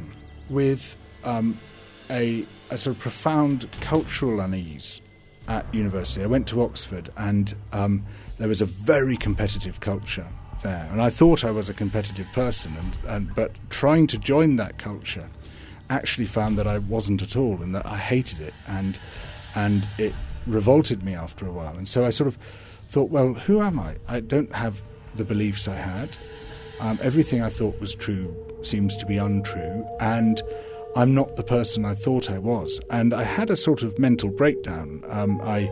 with 0.47 0.97
um, 1.25 1.57
a, 2.09 2.43
a 2.71 2.75
sort 2.75 2.95
of 2.95 2.97
profound 2.97 3.67
cultural 3.79 4.45
unease 4.45 5.01
at 5.45 5.65
university, 5.71 6.25
I 6.25 6.27
went 6.27 6.47
to 6.47 6.61
Oxford 6.61 7.09
and 7.13 7.55
um, 7.73 8.03
there 8.35 8.49
was 8.49 8.61
a 8.61 8.67
very 8.85 9.17
competitive 9.17 9.79
culture 9.79 10.27
there. 10.61 10.87
And 10.91 11.01
I 11.01 11.09
thought 11.09 11.43
I 11.43 11.51
was 11.51 11.69
a 11.69 11.73
competitive 11.73 12.27
person, 12.33 12.75
and, 12.77 12.97
and, 13.07 13.35
but 13.35 13.51
trying 13.69 14.07
to 14.07 14.17
join 14.17 14.55
that 14.55 14.77
culture 14.77 15.29
actually 15.91 16.25
found 16.25 16.57
that 16.57 16.67
I 16.67 16.77
wasn't 16.77 17.21
at 17.21 17.35
all 17.35 17.61
and 17.61 17.75
that 17.75 17.85
I 17.85 17.97
hated 17.97 18.39
it. 18.39 18.53
And, 18.67 18.99
and 19.55 19.87
it 19.97 20.13
revolted 20.47 21.03
me 21.03 21.13
after 21.13 21.45
a 21.45 21.51
while. 21.51 21.75
And 21.75 21.87
so 21.87 22.05
I 22.05 22.09
sort 22.09 22.27
of 22.27 22.37
thought, 22.89 23.09
well, 23.09 23.33
who 23.33 23.61
am 23.61 23.79
I? 23.79 23.97
I 24.07 24.19
don't 24.19 24.53
have 24.55 24.81
the 25.15 25.25
beliefs 25.25 25.67
I 25.67 25.75
had. 25.75 26.17
Um, 26.79 26.97
everything 27.01 27.41
I 27.41 27.49
thought 27.49 27.79
was 27.79 27.93
true 27.93 28.35
seems 28.63 28.95
to 28.97 29.05
be 29.05 29.17
untrue. 29.17 29.85
And 29.99 30.41
I'm 30.95 31.13
not 31.13 31.35
the 31.35 31.43
person 31.43 31.85
I 31.85 31.93
thought 31.93 32.31
I 32.31 32.37
was. 32.37 32.79
And 32.89 33.13
I 33.13 33.23
had 33.23 33.49
a 33.49 33.55
sort 33.55 33.83
of 33.83 33.97
mental 33.99 34.29
breakdown. 34.29 35.03
Um, 35.09 35.39
I, 35.43 35.69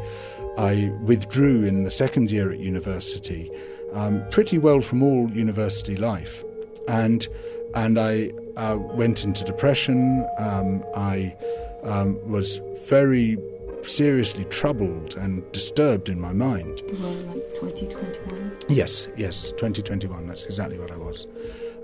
I 0.58 0.94
withdrew 1.04 1.64
in 1.64 1.84
the 1.84 1.92
second 1.92 2.32
year 2.32 2.52
at 2.52 2.60
university 2.60 3.52
um, 3.94 4.24
pretty 4.30 4.58
well 4.58 4.82
from 4.82 5.04
all 5.04 5.30
university 5.32 5.96
life. 5.96 6.44
And, 6.88 7.28
and 7.76 8.00
I 8.00 8.32
uh, 8.58 8.78
went 8.80 9.24
into 9.24 9.44
depression. 9.44 10.28
Um, 10.38 10.84
I 10.96 11.36
um, 11.84 12.20
was 12.30 12.60
very 12.88 13.38
seriously 13.84 14.46
troubled 14.46 15.16
and 15.16 15.50
disturbed 15.52 16.10
in 16.10 16.20
my 16.20 16.34
mind. 16.34 16.82
Well, 17.00 17.14
like 17.14 17.50
2021? 17.56 18.58
Yes, 18.68 19.08
yes, 19.18 19.52
2021. 19.52 20.28
That's 20.28 20.46
exactly 20.46 20.78
what 20.78 20.92
I 20.92 20.98
was. 20.98 21.26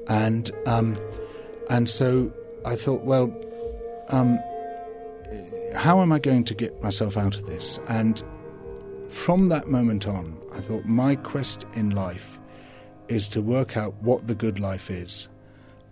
And, 0.08 0.52
um, 0.66 0.98
and 1.70 1.90
so 1.90 2.32
I 2.66 2.76
thought, 2.76 3.04
well, 3.04 3.34
um, 4.10 4.40
how 5.74 6.02
am 6.02 6.12
I 6.12 6.20
going 6.20 6.44
to 6.46 6.54
get 6.54 6.82
myself 6.82 7.18
out 7.18 7.36
of 7.36 7.46
this? 7.46 7.80
And 7.88 8.22
from 9.10 9.50
that 9.50 9.68
moment 9.68 10.08
on, 10.08 10.38
I 10.54 10.60
thought 10.60 10.86
my 10.86 11.16
quest 11.16 11.66
in 11.76 11.92
life 11.92 12.40
is 13.08 13.28
to 13.30 13.42
work 13.42 13.78
out 13.78 13.94
what 14.02 14.28
the 14.28 14.36
good 14.36 14.60
life 14.60 14.90
is 14.90 15.30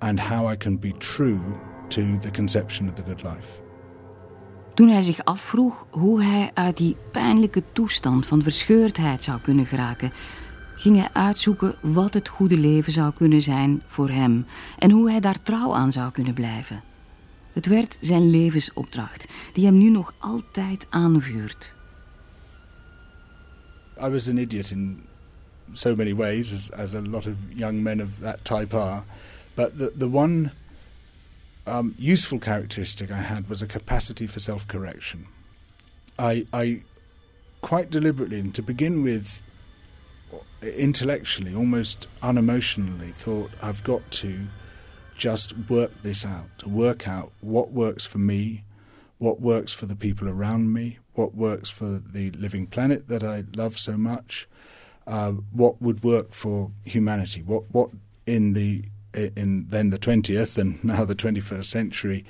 and 0.04 0.20
how 0.20 0.52
I 0.52 0.58
can 0.58 0.80
be 0.80 0.92
true 0.98 1.42
to 1.88 2.18
the 2.18 2.32
conception 2.32 2.88
of 2.88 2.94
the 2.94 3.04
good 3.04 3.24
life. 3.24 3.62
Toen 4.74 4.90
hij 4.90 5.02
zich 5.02 5.26
afvroeg 5.26 5.88
hoe 5.90 6.24
hij 6.24 6.52
uit 6.54 6.78
die 6.78 6.96
pijnlijke 7.12 7.64
toestand 7.74 8.26
van 8.26 8.42
verscheurdheid 8.42 9.24
zou 9.24 9.42
kunnen 9.42 9.66
geraken, 9.66 10.12
ging 10.76 10.96
hij 10.98 11.10
uitzoeken 11.14 11.76
wat 11.82 12.14
het 12.14 12.28
goede 12.28 12.58
leven 12.58 12.94
zou 12.94 13.14
kunnen 13.14 13.42
zijn 13.42 13.82
voor 13.88 14.10
hem 14.10 14.46
en 14.80 14.92
hoe 14.92 15.10
hij 15.10 15.20
daar 15.20 15.42
trouw 15.44 15.74
aan 15.74 15.92
zou 15.92 16.12
kunnen 16.12 16.34
blijven. 16.34 16.84
Het 17.54 17.66
werd 17.66 17.98
zijn 18.02 18.30
levensopdracht, 18.30 19.28
die 19.54 19.66
hem 19.66 19.78
nu 19.78 19.90
nog 19.90 20.14
altijd 20.20 20.88
aanvuurt. 20.90 21.76
I 24.06 24.10
was 24.10 24.30
an 24.30 24.38
idiot 24.38 24.72
in 24.72 25.02
so 25.72 25.96
many 25.96 26.16
ways, 26.16 26.54
as, 26.54 26.72
as 26.72 26.94
a 26.94 27.02
lot 27.02 27.28
of 27.28 27.34
young 27.56 27.82
men 27.82 28.02
of 28.02 28.10
that 28.22 28.44
type 28.44 28.78
are. 28.78 29.04
But 29.56 29.78
the, 29.78 29.92
the 29.92 30.08
one 30.08 30.52
um, 31.68 31.96
useful 31.98 32.40
characteristic 32.40 33.12
I 33.12 33.18
had 33.18 33.50
was 33.50 33.62
a 33.62 33.68
capacity 33.68 34.28
for 34.28 34.40
self 34.40 34.68
correction. 34.68 35.28
I, 36.18 36.46
I 36.54 36.84
quite 37.62 37.90
deliberately, 37.90 38.40
and 38.40 38.54
to 38.56 38.62
begin 38.62 39.04
with, 39.04 39.42
intellectually, 40.62 41.56
almost 41.56 42.08
unemotionally, 42.22 43.12
thought 43.12 43.52
I've 43.62 43.84
got 43.84 44.10
to 44.12 44.48
just 45.18 45.58
work 45.70 46.02
this 46.02 46.26
out, 46.26 46.50
to 46.60 46.70
work 46.70 47.08
out 47.08 47.32
what 47.42 47.72
works 47.72 48.06
for 48.06 48.18
me, 48.18 48.64
what 49.18 49.40
works 49.40 49.72
for 49.72 49.86
the 49.86 49.96
people 49.96 50.28
around 50.28 50.74
me, 50.74 51.00
what 51.14 51.36
works 51.36 51.70
for 51.70 52.02
the 52.06 52.32
living 52.32 52.68
planet 52.68 53.08
that 53.08 53.24
I 53.24 53.46
love 53.56 53.78
so 53.78 53.96
much, 53.98 54.48
uh, 55.08 55.32
what 55.52 55.82
would 55.82 56.04
work 56.04 56.34
for 56.34 56.72
humanity, 56.84 57.42
what 57.42 57.64
what 57.72 57.90
in 58.26 58.54
the 58.54 58.84
in 59.13 59.65
then 59.70 59.89
the 59.89 59.98
twentieth 59.98 60.58
and 60.58 60.84
now 60.84 61.05
the 61.05 61.15
twenty 61.15 61.41
first 61.41 61.70
century 61.70 62.25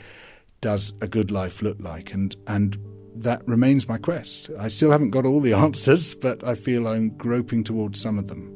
does 0.61 0.93
a 1.01 1.07
good 1.07 1.31
life 1.31 1.61
look 1.61 1.77
like, 1.79 2.13
and 2.13 2.35
and 2.47 2.77
that 3.15 3.47
remains 3.47 3.87
my 3.87 3.97
quest. 3.97 4.49
I 4.59 4.67
still 4.69 4.91
haven't 4.91 5.11
got 5.11 5.25
all 5.25 5.39
the 5.39 5.53
answers, 5.65 6.15
but 6.15 6.43
I 6.43 6.55
feel 6.55 6.87
I'm 6.87 7.09
groping 7.17 7.63
towards 7.63 8.01
some 8.01 8.17
of 8.17 8.27
them. 8.27 8.49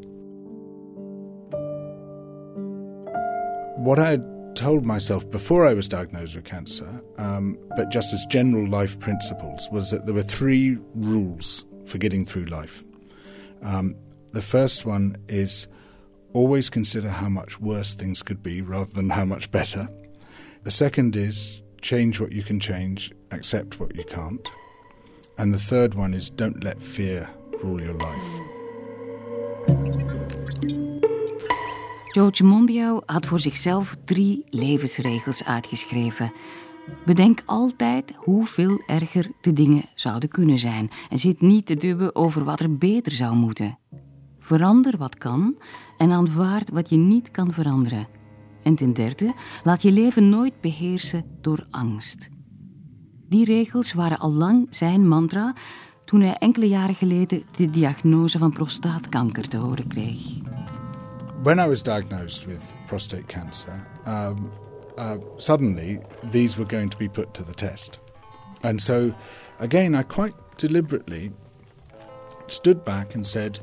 What 3.77 3.99
I 3.99 4.09
had 4.11 4.55
told 4.55 4.83
myself 4.83 5.29
before 5.29 5.67
I 5.67 5.75
was 5.75 5.87
diagnosed 5.87 6.35
with 6.35 6.45
cancer, 6.45 7.01
um, 7.19 7.57
but 7.75 7.89
just 7.89 8.11
as 8.11 8.25
general 8.25 8.67
life 8.67 8.99
principles, 8.99 9.69
was 9.71 9.91
that 9.91 10.07
there 10.07 10.15
were 10.15 10.23
three 10.23 10.79
rules 10.95 11.63
for 11.85 11.99
getting 11.99 12.25
through 12.25 12.45
life. 12.45 12.83
Um, 13.61 13.95
the 14.33 14.41
first 14.41 14.85
one 14.85 15.15
is 15.27 15.67
always 16.33 16.69
consider 16.69 17.09
how 17.09 17.29
much 17.29 17.59
worse 17.59 17.95
things 17.95 18.23
could 18.23 18.41
be 18.41 18.61
rather 18.61 18.93
than 18.93 19.09
how 19.09 19.25
much 19.25 19.49
better. 19.51 19.89
The 20.63 20.71
second 20.71 21.15
is 21.15 21.61
change 21.81 22.19
what 22.19 22.31
you 22.31 22.43
can 22.43 22.59
change, 22.59 23.11
accept 23.31 23.79
what 23.79 23.95
you 23.95 24.03
can't. 24.03 24.51
And 25.37 25.53
the 25.53 25.59
third 25.59 25.95
one 25.95 26.15
is 26.15 26.29
don't 26.29 26.63
let 26.63 26.81
fear 26.81 27.29
rule 27.63 27.81
your 27.81 27.97
life. 27.97 28.41
George 32.17 32.43
Monbiot 32.43 33.03
had 33.05 33.25
voor 33.25 33.39
zichzelf 33.39 33.95
drie 34.05 34.43
levensregels 34.49 35.43
uitgeschreven. 35.43 36.31
Bedenk 37.05 37.41
altijd 37.45 38.13
hoeveel 38.15 38.83
erger 38.85 39.31
de 39.41 39.53
dingen 39.53 39.83
zouden 39.95 40.29
kunnen 40.29 40.59
zijn 40.59 40.89
en 41.09 41.19
zit 41.19 41.41
niet 41.41 41.65
te 41.65 41.75
dubben 41.75 42.15
over 42.15 42.43
wat 42.43 42.59
er 42.59 42.77
beter 42.77 43.11
zou 43.11 43.35
moeten. 43.35 43.77
Verander 44.47 44.97
wat 44.97 45.17
kan 45.17 45.57
en 45.97 46.11
aanvaard 46.11 46.69
wat 46.69 46.89
je 46.89 46.97
niet 46.97 47.31
kan 47.31 47.51
veranderen. 47.53 48.07
En 48.63 48.75
ten 48.75 48.93
derde, 48.93 49.33
laat 49.63 49.81
je 49.81 49.91
leven 49.91 50.29
nooit 50.29 50.61
beheersen 50.61 51.25
door 51.41 51.65
angst. 51.69 52.29
Die 53.29 53.45
regels 53.45 53.93
waren 53.93 54.19
al 54.19 54.31
lang 54.33 54.67
zijn 54.69 55.07
mantra 55.07 55.55
toen 56.05 56.21
hij 56.21 56.35
enkele 56.35 56.67
jaren 56.67 56.95
geleden 56.95 57.43
de 57.55 57.69
diagnose 57.69 58.37
van 58.37 58.51
prostaatkanker 58.51 59.47
te 59.47 59.57
horen 59.57 59.87
kreeg. 59.87 60.21
When 61.43 61.57
I 61.57 61.67
was 61.67 61.83
diagnosed 61.83 62.45
with 62.45 62.61
prostate 62.85 63.25
cancer, 63.25 63.87
um, 64.07 64.49
uh, 64.97 65.11
suddenly 65.35 65.99
these 66.31 66.57
were 66.57 66.75
going 66.75 66.89
to 66.89 66.97
be 66.97 67.09
put 67.09 67.33
to 67.33 67.43
the 67.43 67.53
test. 67.53 67.99
And 68.61 68.81
so, 68.81 69.13
again, 69.59 69.95
I 69.95 70.03
quite 70.03 70.35
deliberately 70.55 71.31
stood 72.45 72.83
back 72.83 73.13
and 73.13 73.27
said, 73.27 73.61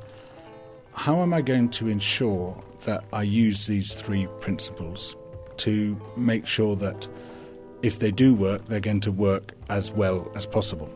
How 0.95 1.21
am 1.21 1.35
I 1.35 1.43
going 1.43 1.69
to 1.71 1.89
ensure 1.89 2.63
that 2.85 3.05
I 3.13 3.23
use 3.23 3.67
these 3.67 3.95
three 3.95 4.27
principles 4.41 5.17
to 5.59 6.01
make 6.17 6.47
sure 6.47 6.77
that 6.77 7.07
if 7.83 7.99
they 7.99 8.11
do 8.11 8.35
work, 8.35 8.67
they're 8.69 8.81
going 8.81 9.01
to 9.01 9.13
work 9.13 9.53
as 9.69 9.91
well 9.91 10.31
as 10.35 10.47
possible? 10.47 10.91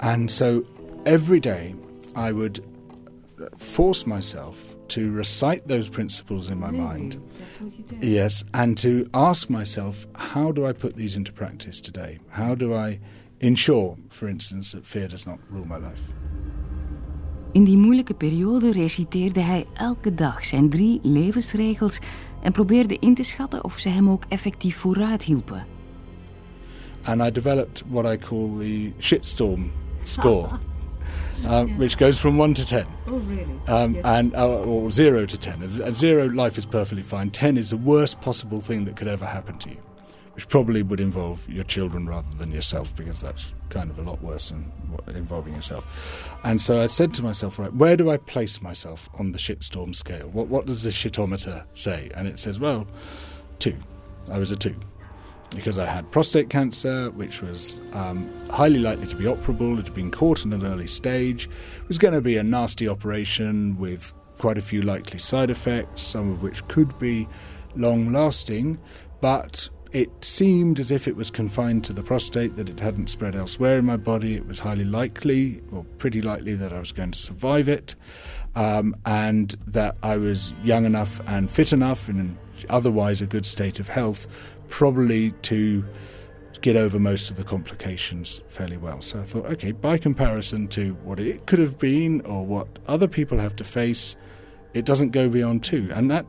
And 0.00 0.30
so 0.30 0.66
every 1.06 1.40
day 1.40 1.74
I 2.16 2.32
would 2.32 2.64
uh, 3.40 3.46
force 3.56 4.06
myself 4.06 4.76
to 4.88 5.10
recite 5.12 5.66
those 5.68 5.88
principles 5.88 6.50
in 6.50 6.58
my 6.58 6.70
mind. 6.70 7.18
Yes, 8.00 8.44
and 8.52 8.76
to 8.78 9.08
ask 9.14 9.48
myself, 9.48 10.06
how 10.16 10.52
do 10.52 10.66
I 10.66 10.72
put 10.72 10.96
these 10.96 11.16
into 11.16 11.32
practice 11.32 11.80
today? 11.80 12.18
How 12.30 12.54
do 12.54 12.74
I 12.74 13.00
ensure, 13.40 13.96
for 14.10 14.28
instance, 14.28 14.72
that 14.72 14.84
fear 14.84 15.08
does 15.08 15.26
not 15.26 15.38
rule 15.48 15.64
my 15.64 15.78
life? 15.78 16.00
In 17.52 17.64
die 17.64 17.76
moeilijke 17.76 18.14
periode 18.14 18.72
reciteerde 18.72 19.40
hij 19.40 19.66
elke 19.74 20.14
dag 20.14 20.44
zijn 20.44 20.70
drie 20.70 21.00
levensregels 21.02 21.98
en 22.42 22.52
probeerde 22.52 22.96
in 23.00 23.14
te 23.14 23.22
schatten 23.22 23.64
of 23.64 23.78
ze 23.78 23.88
hem 23.88 24.10
ook 24.10 24.22
effectief 24.28 24.76
vooruit 24.76 25.24
hielpen. 25.24 25.66
And 27.02 27.20
I 27.22 27.30
developed 27.30 27.82
what 27.90 28.12
I 28.12 28.18
call 28.18 28.48
the 28.58 28.92
shitstorm 28.98 29.70
score. 30.02 30.48
um, 31.44 31.76
which 31.76 31.96
goes 31.98 32.18
from 32.18 32.40
one 32.40 32.52
to 32.52 32.64
ten. 32.64 32.84
Oh, 33.08 33.20
really? 33.28 33.82
Um, 33.84 33.96
And 34.02 34.34
uh, 34.34 34.66
or 34.66 34.90
zero 34.90 35.24
to 35.24 35.36
ten. 35.36 35.62
At 35.84 35.94
zero, 35.96 36.28
life 36.28 36.56
is 36.58 36.66
perfectly 36.66 37.02
fine. 37.04 37.30
Ten 37.30 37.56
is 37.56 37.68
the 37.68 37.78
worst 37.84 38.20
possible 38.20 38.60
thing 38.60 38.84
that 38.86 38.94
could 38.96 39.08
ever 39.10 39.26
happen 39.26 39.56
to 39.58 39.68
you, 39.68 39.76
which 40.34 40.48
probably 40.48 40.82
would 40.82 41.00
involve 41.00 41.48
your 41.48 41.64
children 41.64 42.06
rather 42.06 42.36
than 42.38 42.50
yourself, 42.52 42.94
because 42.96 43.20
that's 43.20 43.52
kind 43.68 43.90
of 43.90 43.98
a 43.98 44.02
lot 44.02 44.22
worse 44.22 44.50
than 44.50 44.70
involving 45.14 45.54
yourself. 45.54 45.84
And 46.44 46.60
so 46.60 46.80
I 46.80 46.86
said 46.86 47.12
to 47.14 47.22
myself, 47.22 47.58
right, 47.58 47.72
where 47.74 47.96
do 47.96 48.10
I 48.10 48.16
place 48.16 48.60
myself 48.62 49.08
on 49.18 49.32
the 49.32 49.38
shitstorm 49.38 49.94
scale? 49.94 50.28
What 50.28 50.48
what 50.48 50.66
does 50.66 50.82
the 50.82 50.90
shitometer 50.90 51.64
say? 51.72 52.10
And 52.14 52.26
it 52.26 52.38
says, 52.38 52.58
well, 52.60 52.86
two. 53.58 53.76
I 54.30 54.38
was 54.38 54.52
a 54.52 54.56
two. 54.56 54.76
because 55.54 55.78
I 55.78 55.86
had 55.86 56.10
prostate 56.10 56.50
cancer, 56.50 57.10
which 57.10 57.42
was 57.42 57.80
um, 57.92 58.32
highly 58.50 58.78
likely 58.78 59.06
to 59.06 59.16
be 59.16 59.24
operable. 59.24 59.78
It 59.78 59.86
had 59.86 59.94
been 59.94 60.10
caught 60.10 60.44
in 60.44 60.52
an 60.52 60.64
early 60.64 60.86
stage. 60.86 61.46
It 61.80 61.88
was 61.88 61.98
going 61.98 62.14
to 62.14 62.20
be 62.20 62.36
a 62.36 62.42
nasty 62.42 62.88
operation 62.88 63.76
with 63.78 64.14
quite 64.38 64.58
a 64.58 64.62
few 64.62 64.82
likely 64.82 65.18
side 65.18 65.50
effects, 65.50 66.02
some 66.02 66.30
of 66.30 66.42
which 66.42 66.66
could 66.68 66.98
be 66.98 67.28
long 67.76 68.12
lasting, 68.12 68.80
but 69.20 69.68
it 69.92 70.10
seemed 70.22 70.80
as 70.80 70.90
if 70.90 71.06
it 71.06 71.16
was 71.16 71.30
confined 71.30 71.84
to 71.84 71.92
the 71.92 72.02
prostate, 72.02 72.56
that 72.56 72.68
it 72.68 72.80
hadn't 72.80 73.08
spread 73.08 73.34
elsewhere 73.34 73.78
in 73.78 73.84
my 73.84 73.96
body. 73.96 74.34
It 74.34 74.46
was 74.46 74.58
highly 74.58 74.84
likely, 74.84 75.60
or 75.70 75.84
pretty 75.98 76.22
likely, 76.22 76.54
that 76.54 76.72
I 76.72 76.78
was 76.78 76.92
going 76.92 77.10
to 77.10 77.18
survive 77.18 77.68
it, 77.68 77.94
um, 78.54 78.96
and 79.04 79.54
that 79.66 79.96
I 80.02 80.16
was 80.16 80.54
young 80.64 80.84
enough 80.84 81.20
and 81.26 81.50
fit 81.50 81.72
enough, 81.72 82.08
and 82.08 82.36
otherwise 82.70 83.20
a 83.20 83.26
good 83.26 83.44
state 83.44 83.80
of 83.80 83.88
health, 83.88 84.28
probably 84.68 85.32
to 85.42 85.84
get 86.62 86.76
over 86.76 86.98
most 86.98 87.30
of 87.30 87.36
the 87.36 87.44
complications 87.44 88.40
fairly 88.46 88.76
well. 88.76 89.02
So 89.02 89.18
I 89.18 89.22
thought, 89.24 89.46
okay, 89.46 89.72
by 89.72 89.98
comparison 89.98 90.68
to 90.68 90.94
what 91.02 91.18
it 91.18 91.44
could 91.46 91.58
have 91.58 91.78
been 91.78 92.20
or 92.22 92.46
what 92.46 92.68
other 92.86 93.08
people 93.08 93.38
have 93.38 93.56
to 93.56 93.64
face, 93.64 94.16
it 94.72 94.84
doesn't 94.84 95.10
go 95.10 95.28
beyond 95.28 95.64
two. 95.64 95.90
And 95.92 96.10
that 96.10 96.24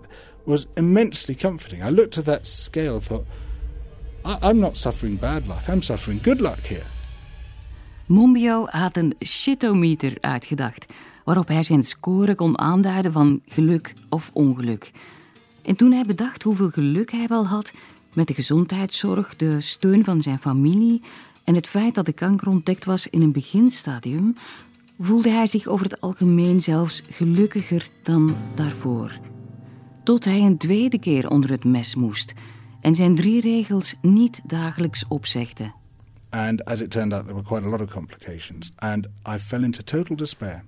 was 0.45 0.65
immensely 0.75 1.35
comforting. 1.35 1.83
I 1.83 1.89
looked 1.89 2.17
at 2.17 2.25
that 2.25 2.47
scale 2.47 2.99
and 2.99 3.25
thought, 4.23 4.43
I'm 4.43 4.59
not 4.59 4.77
suffering 4.77 5.19
bad 5.19 5.47
luck, 5.47 5.67
I'm 5.67 5.81
suffering 5.81 6.23
good 6.23 6.39
luck 6.39 6.67
here. 6.67 6.85
Monbiot 8.05 8.69
had 8.69 8.97
een 8.97 9.15
shitometer 9.19 10.17
uitgedacht, 10.19 10.85
waarop 11.23 11.47
hij 11.47 11.63
zijn 11.63 11.83
score 11.83 12.35
kon 12.35 12.59
aanduiden 12.59 13.11
van 13.11 13.41
geluk 13.47 13.93
of 14.09 14.29
ongeluk. 14.33 14.91
En 15.61 15.75
toen 15.75 15.91
hij 15.91 16.05
bedacht 16.05 16.43
hoeveel 16.43 16.69
geluk 16.69 17.11
hij 17.11 17.27
wel 17.27 17.47
had 17.47 17.73
met 18.13 18.27
de 18.27 18.33
gezondheidszorg, 18.33 19.35
de 19.35 19.61
steun 19.61 20.03
van 20.03 20.21
zijn 20.21 20.39
familie 20.39 21.01
en 21.43 21.55
het 21.55 21.67
feit 21.67 21.95
dat 21.95 22.05
de 22.05 22.13
kanker 22.13 22.47
ontdekt 22.47 22.85
was 22.85 23.07
in 23.07 23.21
een 23.21 23.31
beginstadium, 23.31 24.35
voelde 24.99 25.29
hij 25.29 25.47
zich 25.47 25.67
over 25.67 25.85
het 25.85 26.01
algemeen 26.01 26.61
zelfs 26.61 27.03
gelukkiger 27.07 27.89
dan 28.03 28.35
daarvoor. 28.55 29.19
Tot 30.03 30.25
hij 30.25 30.39
een 30.39 30.57
tweede 30.57 30.99
keer 30.99 31.29
onder 31.29 31.49
het 31.49 31.63
mes 31.63 31.95
moest 31.95 32.33
en 32.83 32.95
zijn 32.95 33.15
drie 33.15 33.41
regels 33.41 33.95
niet 34.01 34.41
dagelijks 34.45 35.07
opzegde. 35.07 35.71
And 36.29 36.65
as 36.65 36.81
it 36.81 36.91
turned 36.91 37.13
out, 37.13 37.23
there 37.23 37.35
were 37.35 37.47
quite 37.47 37.65
a 37.65 37.69
lot 37.69 37.81
of 37.81 37.89
complications, 37.89 38.71
and 38.75 39.07
I 39.27 39.37
fell 39.37 39.63
into 39.63 39.83
total 39.83 40.15
despair. 40.15 40.63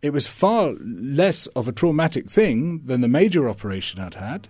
It 0.00 0.12
was 0.12 0.26
far 0.26 0.74
less 1.16 1.48
of 1.52 1.68
a 1.68 1.72
traumatic 1.72 2.28
thing 2.28 2.82
than 2.86 3.00
the 3.00 3.08
major 3.08 3.48
operation 3.48 4.00
I'd 4.00 4.14
had. 4.14 4.48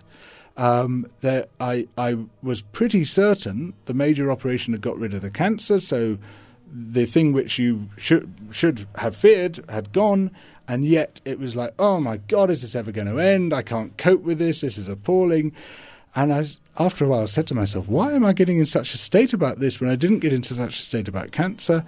Um, 0.57 1.05
that 1.19 1.49
I, 1.59 1.87
I 1.95 2.17
was 2.41 2.61
pretty 2.61 3.05
certain 3.05 3.73
the 3.85 3.93
major 3.93 4.31
operation 4.31 4.73
had 4.73 4.81
got 4.81 4.99
rid 4.99 5.13
of 5.13 5.21
the 5.21 5.31
cancer, 5.31 5.79
so 5.79 6.17
the 6.67 7.05
thing 7.05 7.33
which 7.33 7.59
you 7.59 7.89
should 7.97 8.33
should 8.49 8.87
have 8.95 9.15
feared 9.15 9.59
had 9.69 9.91
gone, 9.91 10.31
and 10.67 10.85
yet 10.85 11.21
it 11.23 11.39
was 11.39 11.55
like, 11.55 11.73
oh 11.77 11.99
my 11.99 12.17
God, 12.17 12.49
is 12.49 12.61
this 12.61 12.75
ever 12.75 12.91
going 12.91 13.07
to 13.07 13.19
end? 13.19 13.53
I 13.53 13.61
can't 13.61 13.95
cope 13.97 14.23
with 14.23 14.39
this. 14.39 14.61
This 14.61 14.77
is 14.77 14.89
appalling. 14.89 15.53
And 16.15 16.31
I, 16.31 16.45
after 16.77 17.05
a 17.05 17.07
while, 17.07 17.23
I 17.23 17.27
said 17.27 17.47
to 17.47 17.55
myself, 17.55 17.87
why 17.87 18.13
am 18.13 18.25
I 18.25 18.33
getting 18.33 18.57
in 18.57 18.65
such 18.65 18.93
a 18.93 18.97
state 18.97 19.33
about 19.33 19.59
this 19.59 19.79
when 19.79 19.89
I 19.89 19.95
didn't 19.95 20.19
get 20.19 20.33
into 20.33 20.53
such 20.53 20.79
a 20.79 20.83
state 20.83 21.07
about 21.07 21.31
cancer? 21.31 21.83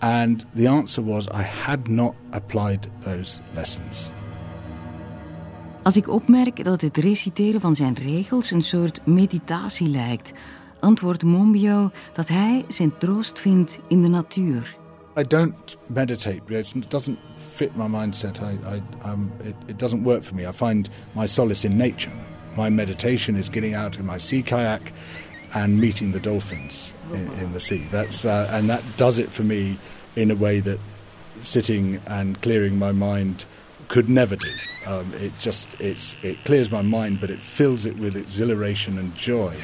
And 0.00 0.44
the 0.54 0.66
answer 0.66 1.02
was, 1.04 1.28
I 1.28 1.42
had 1.42 1.88
not 1.88 2.14
applied 2.32 2.88
those 3.00 3.40
lessons. 3.54 4.10
Als 5.82 5.96
ik 5.96 6.08
opmerk 6.08 6.64
dat 6.64 6.80
het 6.80 6.96
reciteren 6.96 7.60
van 7.60 7.76
zijn 7.76 7.94
regels 7.94 8.50
een 8.50 8.62
soort 8.62 9.06
meditatie 9.06 9.88
lijkt, 9.88 10.32
antwoordt 10.80 11.22
Monbiot 11.22 11.92
dat 12.12 12.28
hij 12.28 12.64
zijn 12.68 12.98
troost 12.98 13.40
vindt 13.40 13.78
in 13.88 14.02
de 14.02 14.08
natuur. 14.08 14.76
I 15.18 15.22
don't 15.22 15.76
meditate. 15.86 16.40
It 16.48 16.90
doesn't 16.90 17.18
fit 17.36 17.76
my 17.76 17.86
mindset. 17.86 18.38
I, 18.38 18.58
I, 18.76 18.82
um, 19.08 19.32
it, 19.42 19.54
it 19.66 19.78
doesn't 19.78 20.04
work 20.04 20.22
for 20.22 20.34
me. 20.34 20.48
I 20.48 20.52
find 20.52 20.88
my 21.12 21.26
solace 21.26 21.68
in 21.68 21.76
nature. 21.76 22.14
My 22.56 22.70
meditation 22.70 23.36
is 23.36 23.48
getting 23.48 23.74
out 23.74 23.98
in 23.98 24.06
my 24.06 24.18
sea 24.18 24.42
kayak 24.42 24.92
and 25.54 25.80
meeting 25.80 26.12
the 26.12 26.20
dolphins 26.20 26.94
in, 27.12 27.30
in 27.38 27.52
the 27.52 27.60
sea. 27.60 27.86
That's 27.90 28.24
uh, 28.24 28.48
and 28.52 28.68
that 28.68 28.82
does 28.96 29.18
it 29.18 29.30
for 29.30 29.42
me 29.42 29.78
in 30.16 30.30
a 30.30 30.34
way 30.34 30.60
that 30.60 30.78
sitting 31.42 32.00
and 32.06 32.40
clearing 32.42 32.78
my 32.78 32.92
mind 32.92 33.44
could 33.88 34.08
never 34.08 34.36
do. 34.36 34.48
Um, 34.86 35.12
it 35.20 35.32
just 35.38 35.80
it's 35.80 36.22
it 36.24 36.36
clears 36.44 36.70
my 36.70 36.82
mind, 36.82 37.18
but 37.20 37.30
it 37.30 37.38
fills 37.38 37.84
it 37.84 37.98
with 37.98 38.16
exhilaration 38.16 38.98
and 38.98 39.14
joy. 39.14 39.54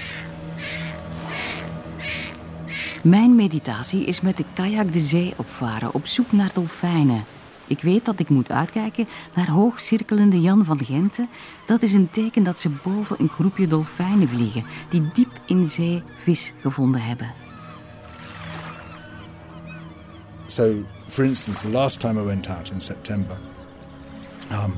Mijn 3.02 3.34
meditatie 3.34 4.04
is 4.04 4.20
met 4.20 4.36
de 4.36 4.44
kajak 4.54 4.92
de 4.92 5.00
zee 5.00 5.32
opvaren 5.36 5.94
op 5.94 6.06
zoek 6.06 6.32
naar 6.32 6.50
dolfijnen. 6.54 7.24
Ik 7.68 7.80
weet 7.80 8.04
dat 8.04 8.18
ik 8.18 8.28
moet 8.28 8.50
uitkijken 8.50 9.08
naar 9.34 9.48
hoogcirkelende 9.50 10.40
Jan 10.40 10.64
van 10.64 10.84
Genten. 10.84 11.28
Dat 11.66 11.82
is 11.82 11.92
een 11.92 12.10
teken 12.10 12.42
dat 12.42 12.60
ze 12.60 12.70
boven 12.82 13.16
een 13.20 13.28
groepje 13.28 13.66
dolfijnen 13.66 14.28
vliegen 14.28 14.64
die 14.88 15.10
diep 15.12 15.40
in 15.46 15.66
zee 15.66 16.02
vis 16.16 16.52
gevonden 16.60 17.02
hebben. 17.02 17.32
So, 20.46 20.74
for 21.06 21.24
instance, 21.24 21.60
the 21.60 21.68
last 21.68 22.00
time 22.00 22.20
I 22.20 22.24
went 22.24 22.48
out 22.48 22.70
in 22.70 22.80
September, 22.80 23.38
um, 24.52 24.72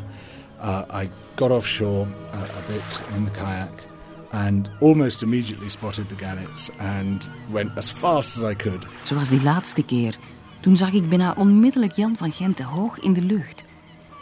uh, 0.61 1.03
I 1.03 1.11
got 1.35 1.50
offshore 1.50 2.07
uh, 2.35 2.40
a 2.40 2.72
bit 2.72 3.00
in 3.16 3.24
the 3.24 3.31
kayak 3.31 3.88
and 4.33 4.70
almost 4.81 5.22
immediately 5.22 5.68
spotted 5.68 6.09
the 6.09 6.14
gannets 6.14 6.70
and 6.79 7.29
went 7.53 7.76
as 7.76 7.90
fast 7.90 8.37
as 8.37 8.42
I 8.42 8.55
could. 8.55 8.87
Zoals 9.05 9.29
die 9.29 9.42
laatste 9.42 9.83
keer. 9.83 10.14
Toen 10.60 10.76
zag 10.76 10.92
ik 10.92 11.08
bijna 11.08 11.34
onmiddellijk 11.36 11.92
Jan 11.92 12.16
van 12.16 12.32
Genten 12.32 12.64
hoog 12.64 12.98
in 12.98 13.12
de 13.12 13.22
lucht. 13.22 13.64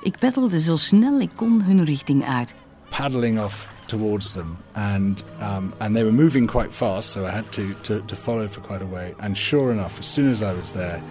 Ik 0.03 0.19
peddelde 0.19 0.61
zo 0.61 0.77
snel 0.77 1.21
ik 1.21 1.31
kon 1.35 1.63
hun 1.63 1.85
richting 1.85 2.25
uit. 2.25 2.55
Paddling 2.89 3.41
off 3.41 3.69
towards 3.87 4.33
them, 4.33 4.57
and 4.73 5.25
um, 5.41 5.73
and 5.79 5.95
they 5.95 6.05
were 6.05 6.13
moving 6.13 6.51
quite 6.51 6.73
fast, 6.73 7.11
so 7.11 7.25
I 7.25 7.31
had 7.31 7.53
to, 7.53 7.63
to, 7.81 8.05
to 8.05 8.15
follow 8.15 8.49
for 8.49 8.63
quite 8.63 8.85
a 8.85 8.89
way. 8.89 9.15
And 9.17 9.37
sure 9.37 9.73
enough, 9.73 9.99
as 9.99 10.13
soon 10.13 10.31
as 10.31 10.41
I 10.41 10.55
was 10.57 10.73
there, 10.73 11.03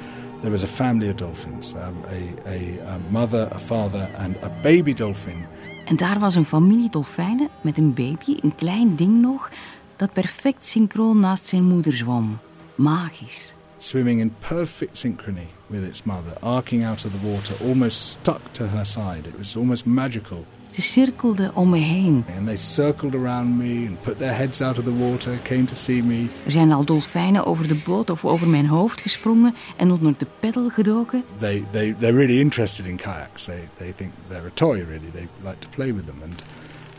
there 0.41 0.51
was 0.51 0.63
a 0.63 0.67
family 0.67 1.09
of 1.09 1.15
dolphins 1.15 1.73
um, 1.73 2.03
a, 2.09 2.49
a, 2.49 2.93
a 2.93 2.99
mother, 3.09 3.49
a 3.51 3.59
father, 3.59 4.09
and 4.17 4.35
a 4.43 4.51
baby 4.61 4.93
dolphin. 4.93 5.45
En 5.85 5.95
daar 5.95 6.19
was 6.19 6.35
een 6.35 6.45
familie 6.45 6.89
dolfijnen 6.89 7.49
met 7.61 7.77
een 7.77 7.93
baby, 7.93 8.37
een 8.41 8.55
klein 8.55 8.95
ding 8.95 9.21
nog, 9.21 9.49
dat 9.95 10.13
perfect 10.13 10.65
synchroon 10.65 11.19
naast 11.19 11.45
zijn 11.45 11.63
moeder 11.63 11.93
zwom. 11.93 12.37
Magisch. 12.75 13.53
Swimming 13.77 14.19
in 14.19 14.29
perfect 14.41 14.95
synchrony 14.95 15.47
with 15.69 15.83
its 15.83 16.05
mother, 16.05 16.37
arcing 16.41 16.83
out 16.83 17.05
of 17.05 17.11
the 17.11 17.27
water, 17.27 17.53
almost 17.63 18.11
stuck 18.11 18.53
to 18.53 18.67
her 18.67 18.85
side. 18.85 19.27
It 19.27 19.37
was 19.37 19.55
almost 19.55 19.85
magical. 19.85 20.45
Ze 20.69 20.81
cirkelden 20.81 21.55
om 21.55 21.69
me 21.69 21.79
heen. 21.79 22.25
And 22.37 22.45
they 22.45 22.57
circled 22.57 23.15
around 23.15 23.57
me 23.57 23.85
and 23.87 24.01
put 24.01 24.17
their 24.17 24.33
heads 24.33 24.61
out 24.61 24.77
of 24.77 24.83
the 24.83 24.93
water, 24.93 25.37
came 25.43 25.65
to 25.65 25.75
see 25.75 26.03
me. 26.03 26.27
Er 26.45 26.51
zijn 26.51 26.71
al 26.71 26.85
dolfijnen 26.85 27.45
over 27.45 27.67
de 27.67 27.75
boot 27.75 28.09
of 28.09 28.25
over 28.25 28.47
mijn 28.47 28.67
hoofd 28.67 29.01
gesprongen 29.01 29.55
en 29.77 29.91
onder 29.91 30.13
de 30.17 30.27
peddel 30.39 30.69
gedoken. 30.69 31.23
They, 31.37 31.65
they, 31.71 31.95
they're 31.99 32.17
really 32.17 32.39
interested 32.39 32.85
in 32.85 32.97
kayaks. 32.97 33.43
They, 33.43 33.69
they 33.77 33.93
think 33.95 34.11
they're 34.27 34.47
a 34.47 34.53
toy, 34.53 34.83
really. 34.83 35.11
They 35.11 35.27
like 35.43 35.59
to 35.59 35.69
play 35.69 35.93
with 35.93 36.05
them. 36.05 36.21
And, 36.23 36.41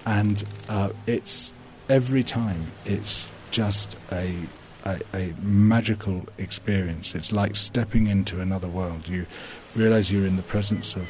and 0.02 0.42
uh, 0.70 0.88
it's 1.04 1.52
every 1.86 2.22
time, 2.22 2.72
it's 2.82 3.26
just 3.50 3.96
a 4.12 4.28
a, 4.88 4.98
a, 5.12 5.32
magical 5.42 6.24
experience. 6.36 7.18
It's 7.18 7.30
like 7.30 7.56
stepping 7.56 8.08
into 8.08 8.40
another 8.40 8.70
world. 8.70 9.08
You 9.08 9.26
realize 9.74 10.14
you're 10.14 10.28
in 10.28 10.36
the 10.36 10.42
presence 10.42 10.96
of 10.96 11.06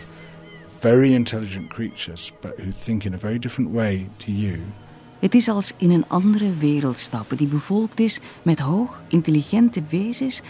very 0.81 1.15
intelligent 1.15 1.71
creatures, 1.71 2.33
but 2.41 2.59
who 2.59 2.71
think 2.71 3.05
in 3.05 3.15
a 3.15 3.19
very 3.19 3.39
different 3.39 3.71
way 3.71 4.09
to 4.19 4.33
you. 4.33 4.59
Het 5.19 5.35
is 5.35 5.49
als 5.49 5.73
in 5.77 5.91
een 5.91 6.09
andere 6.09 6.51
wereld 6.55 6.99
stappen 6.99 7.37
die 7.37 7.47
bevolkt 7.47 8.01
is 8.01 8.21
met 8.43 8.59
hoog 8.59 9.01
intelligente 9.09 9.83
wezens 9.89 10.41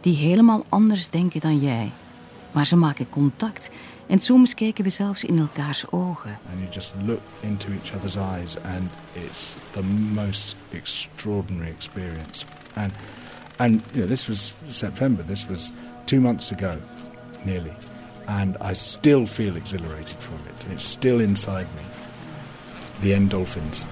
die 0.00 0.16
helemaal 0.16 0.64
anders 0.68 1.10
denken 1.10 1.40
dan 1.40 1.58
jij. 1.58 1.92
Maar 2.52 2.66
ze 2.66 2.76
maken 2.76 3.08
contact 3.08 3.70
en 4.06 4.18
soms 4.18 4.54
kijken 4.54 4.84
we 4.84 4.90
zelfs 4.90 5.24
in 5.24 5.38
elkaars 5.38 5.90
ogen. 5.90 6.38
And 6.50 6.60
you 6.60 6.70
just 6.70 6.94
look 7.04 7.20
into 7.40 7.68
each 7.70 7.94
other's 7.94 8.16
eyes 8.16 8.56
and 8.62 8.90
it's 9.12 9.56
the 9.70 9.82
most 10.14 10.56
extraordinary 10.72 11.70
experience. 11.70 12.46
And 12.74 12.92
and 13.58 13.82
you 13.92 14.00
know 14.00 14.06
this 14.06 14.26
was 14.26 14.54
September. 14.68 15.22
This 15.22 15.46
was 15.48 15.72
two 16.06 16.20
months 16.20 16.52
ago, 16.52 16.78
nearly, 17.44 17.72
and 18.26 18.56
I 18.60 18.74
still 18.74 19.26
feel 19.26 19.56
exhilarated 19.56 20.18
from 20.18 20.38
it. 20.48 20.72
It's 20.72 20.84
still 20.84 21.20
inside 21.20 21.66
me. 21.76 21.82
The 23.00 23.14
endorphins. 23.14 23.86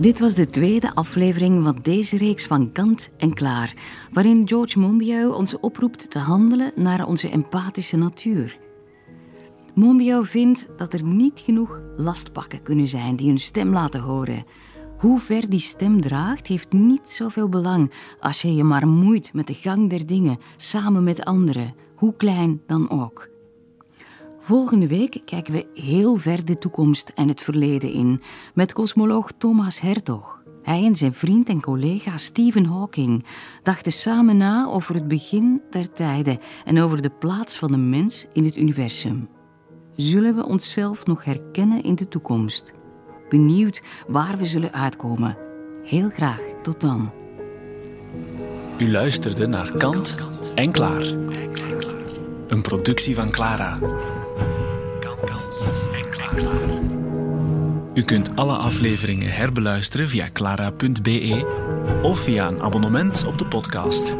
Dit 0.00 0.20
was 0.20 0.34
de 0.34 0.46
tweede 0.46 0.94
aflevering 0.94 1.62
van 1.64 1.78
deze 1.82 2.16
reeks 2.16 2.46
van 2.46 2.72
Kant 2.72 3.10
en 3.16 3.34
Klaar, 3.34 3.74
waarin 4.12 4.48
George 4.48 4.78
Monbiot 4.78 5.34
ons 5.34 5.58
oproept 5.58 6.10
te 6.10 6.18
handelen 6.18 6.72
naar 6.74 7.06
onze 7.06 7.30
empathische 7.30 7.96
natuur. 7.96 8.58
Monbiot 9.80 10.28
vindt 10.28 10.68
dat 10.76 10.92
er 10.92 11.04
niet 11.04 11.40
genoeg 11.40 11.80
lastpakken 11.96 12.62
kunnen 12.62 12.88
zijn 12.88 13.16
die 13.16 13.28
hun 13.28 13.38
stem 13.38 13.68
laten 13.68 14.00
horen. 14.00 14.44
Hoe 14.98 15.20
ver 15.20 15.50
die 15.50 15.60
stem 15.60 16.00
draagt, 16.00 16.46
heeft 16.46 16.72
niet 16.72 17.08
zoveel 17.08 17.48
belang 17.48 17.92
als 18.20 18.42
je 18.42 18.54
je 18.54 18.64
maar 18.64 18.88
moeit 18.88 19.32
met 19.34 19.46
de 19.46 19.54
gang 19.54 19.90
der 19.90 20.06
dingen 20.06 20.38
samen 20.56 21.04
met 21.04 21.24
anderen, 21.24 21.74
hoe 21.94 22.14
klein 22.16 22.62
dan 22.66 22.90
ook. 22.90 23.28
Volgende 24.38 24.86
week 24.86 25.22
kijken 25.24 25.52
we 25.52 25.66
heel 25.74 26.16
ver 26.16 26.44
de 26.44 26.58
toekomst 26.58 27.12
en 27.14 27.28
het 27.28 27.40
verleden 27.40 27.92
in 27.92 28.20
met 28.54 28.72
cosmoloog 28.72 29.32
Thomas 29.38 29.80
Hertog. 29.80 30.42
Hij 30.62 30.84
en 30.84 30.96
zijn 30.96 31.14
vriend 31.14 31.48
en 31.48 31.60
collega 31.60 32.16
Stephen 32.16 32.64
Hawking 32.64 33.24
dachten 33.62 33.92
samen 33.92 34.36
na 34.36 34.66
over 34.66 34.94
het 34.94 35.08
begin 35.08 35.62
der 35.70 35.92
tijden 35.92 36.38
en 36.64 36.80
over 36.80 37.02
de 37.02 37.10
plaats 37.10 37.58
van 37.58 37.70
de 37.70 37.78
mens 37.78 38.26
in 38.32 38.44
het 38.44 38.56
universum. 38.56 39.28
Zullen 40.00 40.34
we 40.34 40.46
onszelf 40.46 41.06
nog 41.06 41.24
herkennen 41.24 41.82
in 41.82 41.94
de 41.94 42.08
toekomst? 42.08 42.72
Benieuwd 43.28 43.82
waar 44.08 44.38
we 44.38 44.46
zullen 44.46 44.72
uitkomen. 44.72 45.36
Heel 45.84 46.10
graag 46.10 46.40
tot 46.62 46.80
dan. 46.80 47.10
U 48.78 48.90
luisterde 48.90 49.46
naar 49.46 49.76
Kant 49.76 50.30
en 50.54 50.70
Klaar. 50.70 51.02
Een 52.46 52.62
productie 52.62 53.14
van 53.14 53.30
Clara. 53.30 53.78
Kant 55.00 55.72
en 55.92 56.10
Klaar. 56.10 56.44
U 57.94 58.02
kunt 58.02 58.36
alle 58.36 58.56
afleveringen 58.56 59.32
herbeluisteren 59.32 60.08
via 60.08 60.28
clara.be 60.32 61.46
of 62.02 62.18
via 62.18 62.48
een 62.48 62.62
abonnement 62.62 63.26
op 63.26 63.38
de 63.38 63.46
podcast. 63.46 64.16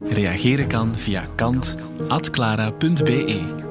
Reageren 0.00 0.68
kan 0.68 0.94
via 0.94 1.26
kant.clara.be. 1.34 3.64